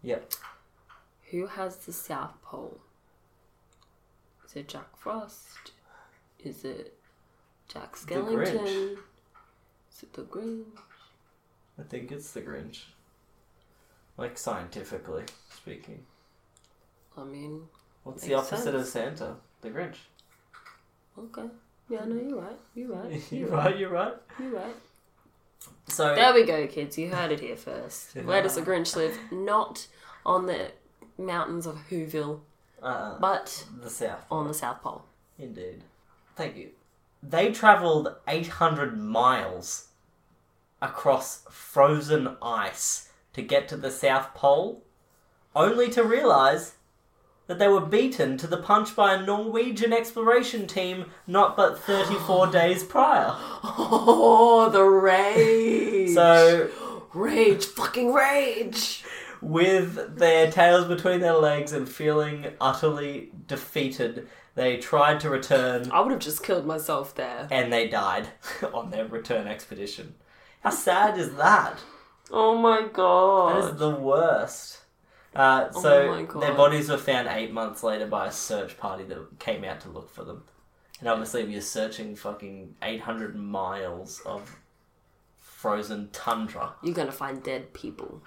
[0.05, 0.33] Yep.
[1.31, 2.79] who has the South Pole?
[4.47, 5.73] Is it Jack Frost?
[6.45, 6.95] Is it
[7.69, 8.27] Jack Grinch.
[8.49, 8.97] Skellington?
[9.91, 10.65] Is it the Grinch?
[11.79, 12.83] I think it's the Grinch.
[14.19, 16.05] Like scientifically speaking.
[17.17, 17.63] I mean,
[18.03, 18.87] What's the opposite of.
[18.87, 19.37] Santa?
[19.63, 19.97] The Grinch.
[21.19, 21.49] okay.
[21.89, 22.59] Yeah, no, you're right.
[22.75, 23.33] You're right.
[23.33, 24.15] you're right, you're right.
[24.39, 24.77] You're right.
[25.89, 26.97] So There we go, kids.
[26.99, 28.15] You heard it here first.
[28.17, 29.19] Where does the Grinch live?
[29.31, 29.87] Not
[30.25, 30.73] on the
[31.19, 32.41] mountains of Whoville,
[32.83, 34.25] uh, but the South.
[34.31, 35.05] on the South Pole.
[35.39, 35.83] Indeed.
[36.37, 36.71] Thank you.
[37.23, 39.89] They travelled 800 miles
[40.83, 44.83] across frozen ice to get to the South Pole,
[45.55, 46.75] only to realise
[47.47, 52.47] that they were beaten to the punch by a Norwegian exploration team not but 34
[52.51, 53.35] days prior.
[53.37, 56.15] Oh, the rage!
[56.15, 56.71] So,
[57.13, 59.05] rage, fucking rage!
[59.43, 66.01] with their tails between their legs and feeling utterly defeated, they tried to return I
[66.01, 67.47] would have just killed myself there.
[67.51, 68.29] and they died
[68.73, 70.15] on their return expedition.
[70.63, 71.81] How sad is that?
[72.31, 73.65] Oh my That god.
[73.75, 74.79] is the worst.
[75.35, 79.39] Uh, so Oh their bodies were found eight months later by a search party that
[79.39, 80.45] came out to look for them.
[81.01, 84.57] And obviously, we are searching fucking 800 miles of
[85.39, 86.75] frozen tundra.
[86.83, 88.23] You're gonna find dead people.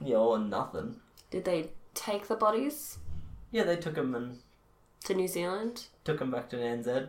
[0.00, 0.96] Yeah, or nothing.
[1.30, 2.98] Did they take the bodies
[3.50, 4.38] Yeah, they took them and
[5.04, 5.86] to New Zealand?
[6.04, 7.08] took them back to NZ.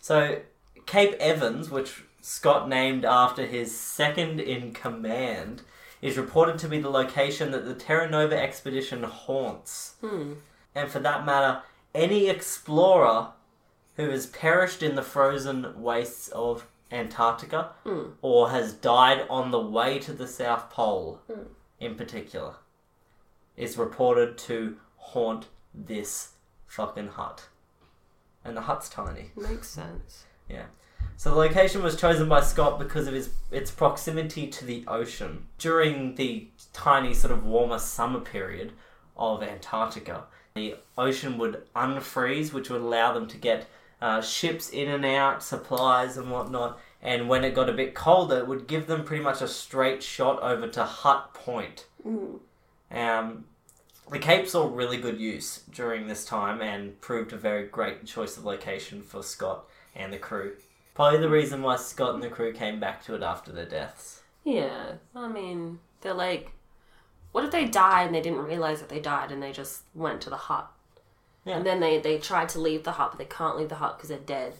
[0.00, 0.40] so
[0.86, 5.62] Cape Evans, which Scott named after his second in command,
[6.02, 9.94] is reported to be the location that the Terra Nova expedition haunts.
[10.00, 10.34] Hmm.
[10.74, 11.62] And for that matter,
[11.94, 13.28] any explorer
[13.96, 18.10] who has perished in the frozen wastes of Antarctica hmm.
[18.22, 21.42] or has died on the way to the South Pole, hmm.
[21.78, 22.56] in particular,
[23.56, 26.30] is reported to haunt this
[26.66, 27.48] fucking hut.
[28.44, 29.32] And the hut's tiny.
[29.36, 30.24] Makes sense.
[30.48, 30.66] Yeah.
[31.20, 35.44] So the location was chosen by Scott because of his its proximity to the ocean.
[35.58, 38.72] During the tiny sort of warmer summer period
[39.18, 43.68] of Antarctica, the ocean would unfreeze, which would allow them to get
[44.00, 46.80] uh, ships in and out, supplies and whatnot.
[47.02, 50.02] And when it got a bit colder, it would give them pretty much a straight
[50.02, 51.84] shot over to Hut Point.
[52.90, 53.44] Um,
[54.10, 58.38] the Cape saw really good use during this time and proved a very great choice
[58.38, 60.54] of location for Scott and the crew.
[60.94, 64.22] Probably the reason why Scott and the crew came back to it after their deaths.
[64.44, 66.52] Yeah, I mean, they're like,
[67.32, 70.20] what if they died and they didn't realize that they died and they just went
[70.22, 70.70] to the hut?
[71.44, 71.56] Yeah.
[71.56, 73.96] And then they, they tried to leave the hut, but they can't leave the hut
[73.96, 74.54] because they're dead.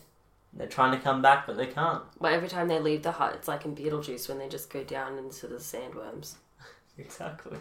[0.53, 2.03] They're trying to come back, but they can't.
[2.21, 4.83] But every time they leave the hut, it's like in Beetlejuice when they just go
[4.83, 6.35] down into the sandworms.
[6.99, 7.57] Exactly.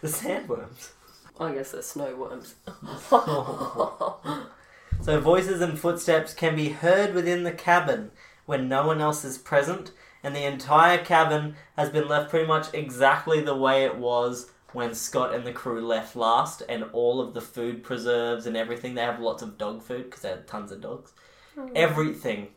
[0.00, 0.92] The sandworms.
[1.38, 2.54] I guess they're snow worms.
[5.02, 8.10] So voices and footsteps can be heard within the cabin
[8.46, 9.92] when no one else is present,
[10.22, 14.94] and the entire cabin has been left pretty much exactly the way it was when
[14.94, 18.94] Scott and the crew left last, and all of the food preserves and everything.
[18.94, 21.12] They have lots of dog food because they had tons of dogs.
[21.54, 21.68] Hmm.
[21.74, 22.48] Everything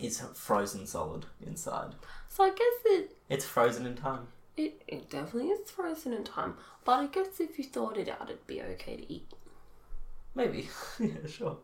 [0.00, 1.94] is frozen solid inside.
[2.28, 4.28] So I guess it, It's frozen in time.
[4.56, 6.54] it, it definitely is frozen in time.
[6.84, 9.28] But I guess if you thawed it out, it'd be okay to eat.
[10.36, 10.68] Maybe.
[11.00, 11.56] yeah, sure.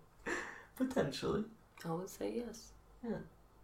[0.76, 1.44] Potentially.
[1.84, 2.72] I would say yes.
[3.04, 3.16] Yeah.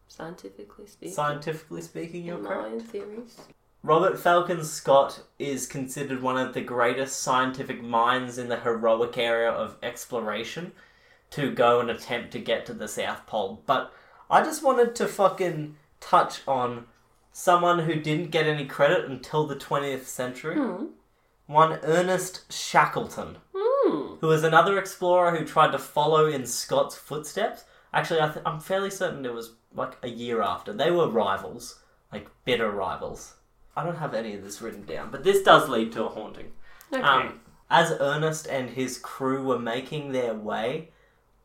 [0.07, 1.15] Scientifically speaking.
[1.15, 2.83] Scientifically speaking, you're in correct.
[2.83, 3.41] theories.
[3.83, 9.51] Robert Falcon Scott is considered one of the greatest scientific minds in the heroic area
[9.51, 10.73] of exploration
[11.31, 13.63] to go and attempt to get to the South Pole.
[13.67, 13.93] But
[14.31, 16.87] I just wanted to fucking touch on
[17.33, 20.57] someone who didn't get any credit until the 20th century.
[20.57, 20.87] Hmm.
[21.47, 23.68] One Ernest Shackleton, Hmm.
[24.21, 27.65] Who was another explorer who tried to follow in Scott's footsteps.
[27.93, 30.73] Actually, I th- I'm fairly certain it was like a year after.
[30.73, 31.81] They were rivals,
[32.13, 33.35] like bitter rivals.
[33.77, 36.53] I don't have any of this written down, but this does lead to a haunting.
[36.93, 37.03] Okay.
[37.03, 37.41] Um,
[37.71, 40.91] as Ernest and his crew were making their way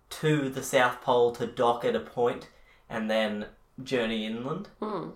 [0.10, 2.50] to the South Pole to dock at a point
[2.90, 3.48] and then
[3.84, 5.10] journey inland, Hmm.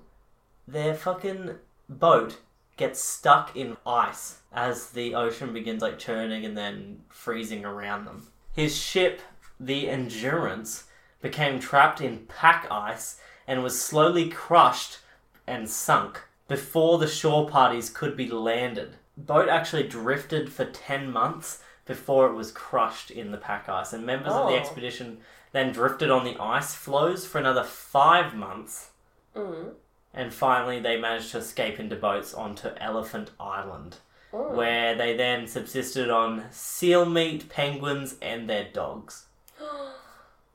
[0.67, 1.55] their fucking
[1.89, 2.37] boat
[2.77, 8.27] gets stuck in ice as the ocean begins like churning and then freezing around them.
[8.53, 9.19] His ship,
[9.59, 10.85] the Endurance,
[11.21, 14.99] became trapped in pack ice and was slowly crushed
[15.45, 18.95] and sunk before the shore parties could be landed.
[19.17, 24.05] Boat actually drifted for 10 months before it was crushed in the pack ice, and
[24.05, 24.59] members of the Oh.
[24.59, 25.19] expedition
[25.53, 28.91] then drifted on the ice floes for another 5 months
[29.35, 29.69] Hmm.
[30.17, 33.97] And finally they managed to escape into boats onto Elephant Island,
[34.33, 34.53] Oh.
[34.53, 39.27] where they then subsisted on seal meat, penguins, and their dogs.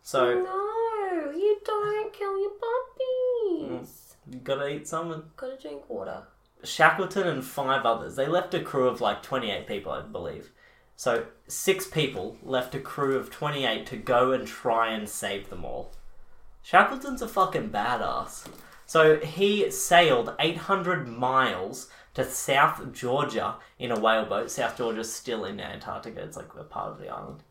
[0.05, 4.17] So no, you don't kill your puppies.
[4.29, 5.25] Mm, you gotta eat some.
[5.37, 6.25] Gotta drink water.
[6.65, 8.17] Shackleton and five others.
[8.17, 10.51] They left a crew of like twenty-eight people, I believe.
[10.97, 15.65] So six people left a crew of twenty-eight to go and try and save them
[15.65, 15.93] all.
[16.63, 18.49] Shackleton's a fucking badass.
[18.93, 24.51] So he sailed 800 miles to South Georgia in a whaleboat.
[24.51, 27.43] South Georgia's still in Antarctica, it's like a part of the island.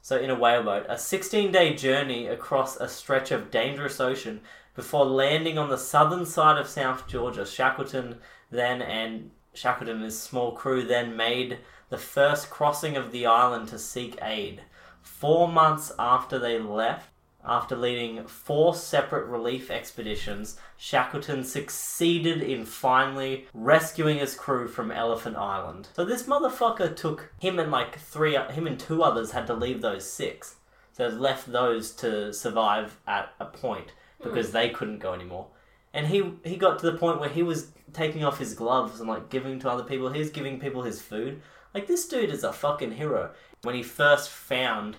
[0.00, 4.40] So, in a whaleboat, a 16 day journey across a stretch of dangerous ocean
[4.74, 7.44] before landing on the southern side of South Georgia.
[7.44, 8.16] Shackleton
[8.50, 11.58] then and Shackleton and his small crew then made
[11.90, 14.62] the first crossing of the island to seek aid.
[15.02, 17.10] Four months after they left,
[17.44, 25.36] after leading four separate relief expeditions, Shackleton succeeded in finally rescuing his crew from Elephant
[25.36, 25.88] Island.
[25.94, 29.80] So this motherfucker took him and like three, him and two others had to leave
[29.80, 30.56] those six.
[30.92, 34.52] So left those to survive at a point because hmm.
[34.52, 35.46] they couldn't go anymore.
[35.92, 39.08] And he he got to the point where he was taking off his gloves and
[39.08, 40.10] like giving to other people.
[40.10, 41.40] He was giving people his food.
[41.74, 43.30] Like this dude is a fucking hero.
[43.62, 44.96] When he first found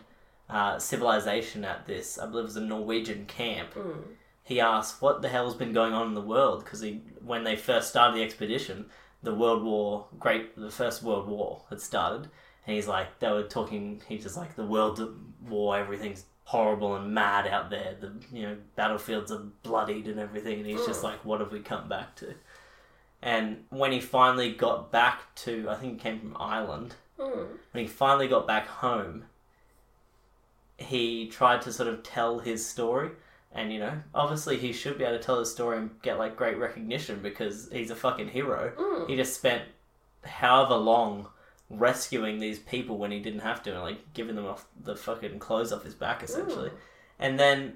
[0.52, 3.74] uh, civilization at this, I believe it was a Norwegian camp.
[4.44, 6.86] He asked, "What the hell's been going on in the world?" Because
[7.24, 8.88] when they first started the expedition,
[9.24, 12.30] the World War, great, the First World War had started,
[12.68, 14.02] and he's like, they were talking.
[14.08, 15.00] He's just like, the World
[15.48, 17.96] War, everything's horrible and mad out there.
[18.00, 21.60] The you know battlefields are bloodied and everything, and he's just like, what have we
[21.62, 22.34] come back to?
[23.22, 26.96] And when he finally got back to, I think he came from Ireland.
[27.20, 27.44] Hmm.
[27.72, 29.26] When he finally got back home,
[30.82, 33.12] he tried to sort of tell his story.
[33.54, 36.38] And, you know, obviously he should be able to tell his story and get, like,
[36.38, 38.72] great recognition because he's a fucking hero.
[38.78, 39.10] Mm.
[39.10, 39.64] He just spent
[40.24, 41.28] however long
[41.70, 45.40] rescuing these people when he didn't have to and, like, giving them off the fucking
[45.40, 46.70] clothes off his back, essentially.
[46.70, 46.76] Mm.
[47.20, 47.74] And then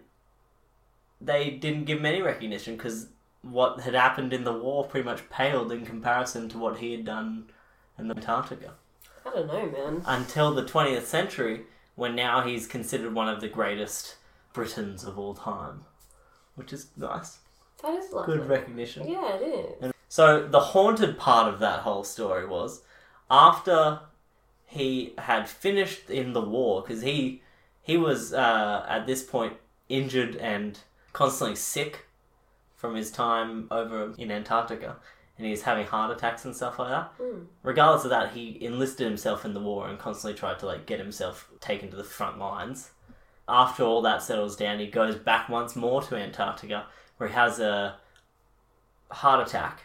[1.20, 3.08] they didn't give him any recognition because
[3.41, 7.06] what had happened in the war pretty much paled in comparison to what he had
[7.06, 7.45] done
[7.97, 8.74] in Antarctica
[9.26, 10.01] I don't know, man.
[10.06, 11.62] until the 20th century,
[11.96, 14.16] when now he's considered one of the greatest
[14.54, 15.82] Britons of all time,
[16.56, 17.39] which is nice.
[17.82, 18.38] That is lovely.
[18.38, 19.08] Good recognition.
[19.08, 19.91] Yeah, it is.
[20.08, 22.82] So the haunted part of that whole story was
[23.30, 24.00] after
[24.66, 27.41] he had finished in the war because he
[27.82, 29.54] he was uh, at this point
[29.89, 30.80] injured and
[31.14, 32.06] constantly sick
[32.76, 34.98] from his time over in Antarctica,
[35.38, 37.11] and he's having heart attacks and stuff like that.
[37.19, 37.45] Mm.
[37.63, 40.99] Regardless of that, he enlisted himself in the war and constantly tried to like get
[40.99, 42.91] himself taken to the front lines.
[43.47, 47.59] After all that settles down, he goes back once more to Antarctica, where he has
[47.59, 47.97] a
[49.11, 49.83] heart attack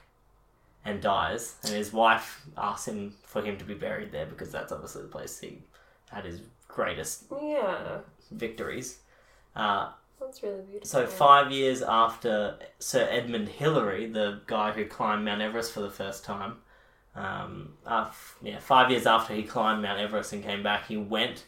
[0.84, 1.56] and dies.
[1.62, 5.08] And his wife asks him for him to be buried there because that's obviously the
[5.08, 5.58] place he
[6.10, 7.98] had his greatest Yeah,
[8.30, 9.00] victories.
[9.54, 9.90] Uh,
[10.20, 10.86] that's really beautiful.
[10.86, 15.90] so five years after Sir Edmund Hillary, the guy who climbed Mount Everest for the
[15.90, 16.56] first time,
[17.14, 18.10] um, uh,
[18.42, 21.44] yeah, five years after he climbed Mount Everest and came back, he went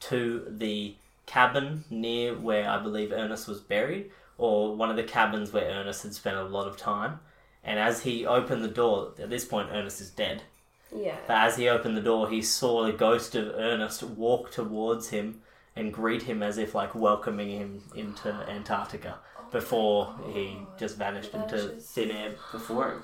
[0.00, 0.94] to the
[1.26, 6.02] cabin near where I believe Ernest was buried, or one of the cabins where Ernest
[6.02, 7.20] had spent a lot of time.
[7.62, 10.42] And as he opened the door, at this point Ernest is dead.
[10.94, 11.16] Yeah.
[11.26, 15.42] But as he opened the door, he saw the ghost of Ernest walk towards him
[15.76, 19.18] and greet him as if like welcoming him into Antarctica
[19.50, 23.02] before he just vanished into thin air before him.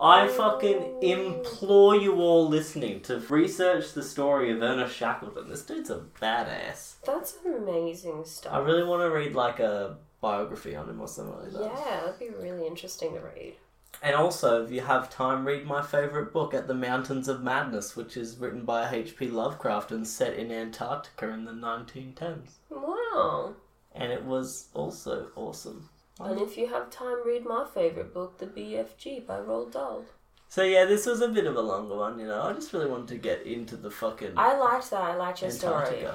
[0.00, 5.48] I fucking implore you all listening to research the story of Ernest Shackleton.
[5.48, 6.94] This dude's a badass.
[7.04, 8.52] That's an amazing stuff.
[8.52, 11.62] I really want to read like a biography on him or something like that.
[11.62, 13.56] Yeah, that'd be really interesting to read.
[14.00, 17.96] And also, if you have time, read my favourite book, At the Mountains of Madness,
[17.96, 19.28] which is written by H.P.
[19.28, 22.58] Lovecraft and set in Antarctica in the 1910s.
[22.70, 23.56] Wow.
[23.92, 25.88] And it was also awesome.
[26.20, 30.04] And if you have time, read my favourite book, The BFG by Roald Dahl.
[30.48, 32.42] So yeah, this was a bit of a longer one, you know.
[32.42, 35.02] I just really wanted to get into the fucking I liked that.
[35.02, 36.06] I liked your story.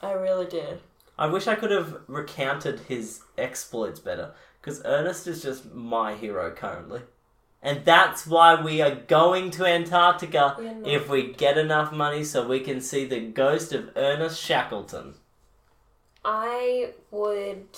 [0.00, 0.80] I really did.
[1.18, 6.50] I wish I could have recounted his exploits better, because Ernest is just my hero
[6.52, 7.02] currently.
[7.62, 12.60] And that's why we are going to Antarctica if we get enough money so we
[12.60, 15.14] can see the ghost of Ernest Shackleton.
[16.24, 17.68] I would,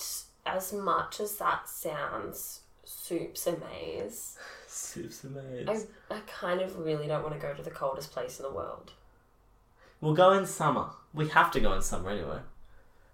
[0.45, 6.13] as much as that sounds soups a maze, Soups and I.
[6.13, 8.91] I kind of really don't want to go to the coldest place in the world.
[10.01, 10.89] We'll go in summer.
[11.13, 12.39] We have to go in summer anyway.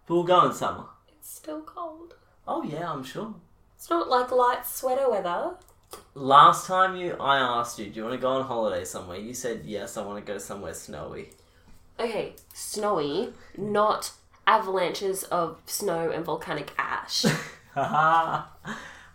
[0.08, 0.86] But we'll go in summer.
[1.08, 2.16] It's still cold.
[2.48, 3.36] Oh yeah, I'm sure.
[3.76, 5.56] It's not like light sweater weather.
[6.14, 9.18] Last time you, I asked you, do you want to go on holiday somewhere?
[9.18, 9.98] You said yes.
[9.98, 11.30] I want to go somewhere snowy.
[12.00, 14.12] Okay, snowy, not
[14.46, 17.26] avalanches of snow and volcanic ash.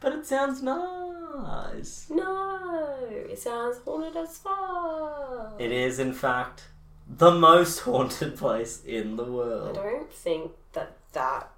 [0.00, 2.06] But it sounds nice.
[2.10, 5.56] no, it sounds haunted as fuck.
[5.58, 6.64] It is, in fact,
[7.08, 9.78] the most haunted place in the world.
[9.78, 11.48] I don't think that that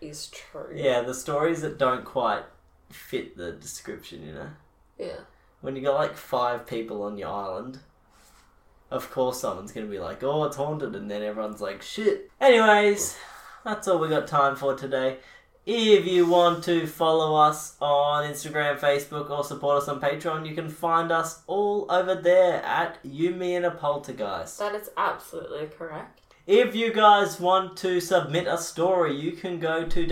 [0.00, 0.72] is true.
[0.74, 2.44] Yeah, the stories that don't quite
[2.94, 4.50] fit the description, you know.
[4.98, 5.20] Yeah.
[5.60, 7.80] When you got like five people on your island,
[8.90, 13.16] of course someone's gonna be like, "Oh, it's haunted," and then everyone's like, "Shit." Anyways,
[13.64, 15.18] that's all we got time for today.
[15.64, 20.56] If you want to follow us on Instagram, Facebook, or support us on Patreon, you
[20.56, 24.58] can find us all over there at You, Me, and a Poltergeist.
[24.58, 26.20] That is absolutely correct.
[26.48, 30.04] If you guys want to submit a story, you can go to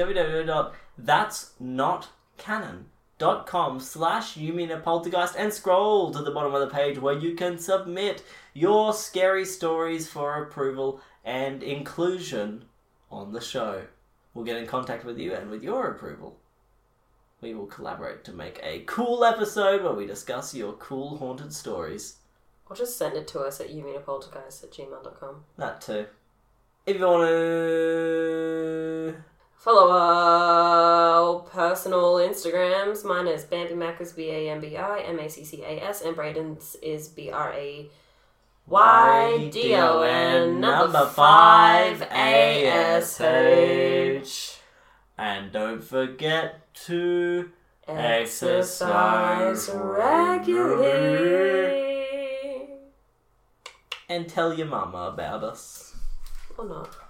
[2.41, 7.19] www.that'snotcanon.com slash you mean a poltergeist and scroll to the bottom of the page where
[7.19, 8.23] you can submit
[8.55, 12.65] your scary stories for approval and inclusion
[13.11, 13.83] on the show.
[14.35, 16.39] We'll get in contact with you and with your approval.
[17.41, 22.17] We will collaborate to make a cool episode where we discuss your cool haunted stories.
[22.69, 25.45] Or just send it to us at youmeanapoltergeist at gmail.com.
[25.57, 26.07] That too.
[26.87, 29.15] If you want to
[29.61, 33.05] Follow our personal Instagrams.
[33.05, 35.83] Mine is Bambi Mac is B A M B I M A C C A
[35.83, 37.91] S, and Braydon's is B R A
[38.67, 44.57] Y D O N number five A S H.
[45.19, 47.51] And don't forget to
[47.87, 50.89] Exercise regularly.
[54.09, 55.95] and tell your mama about us.
[56.57, 57.10] Or not.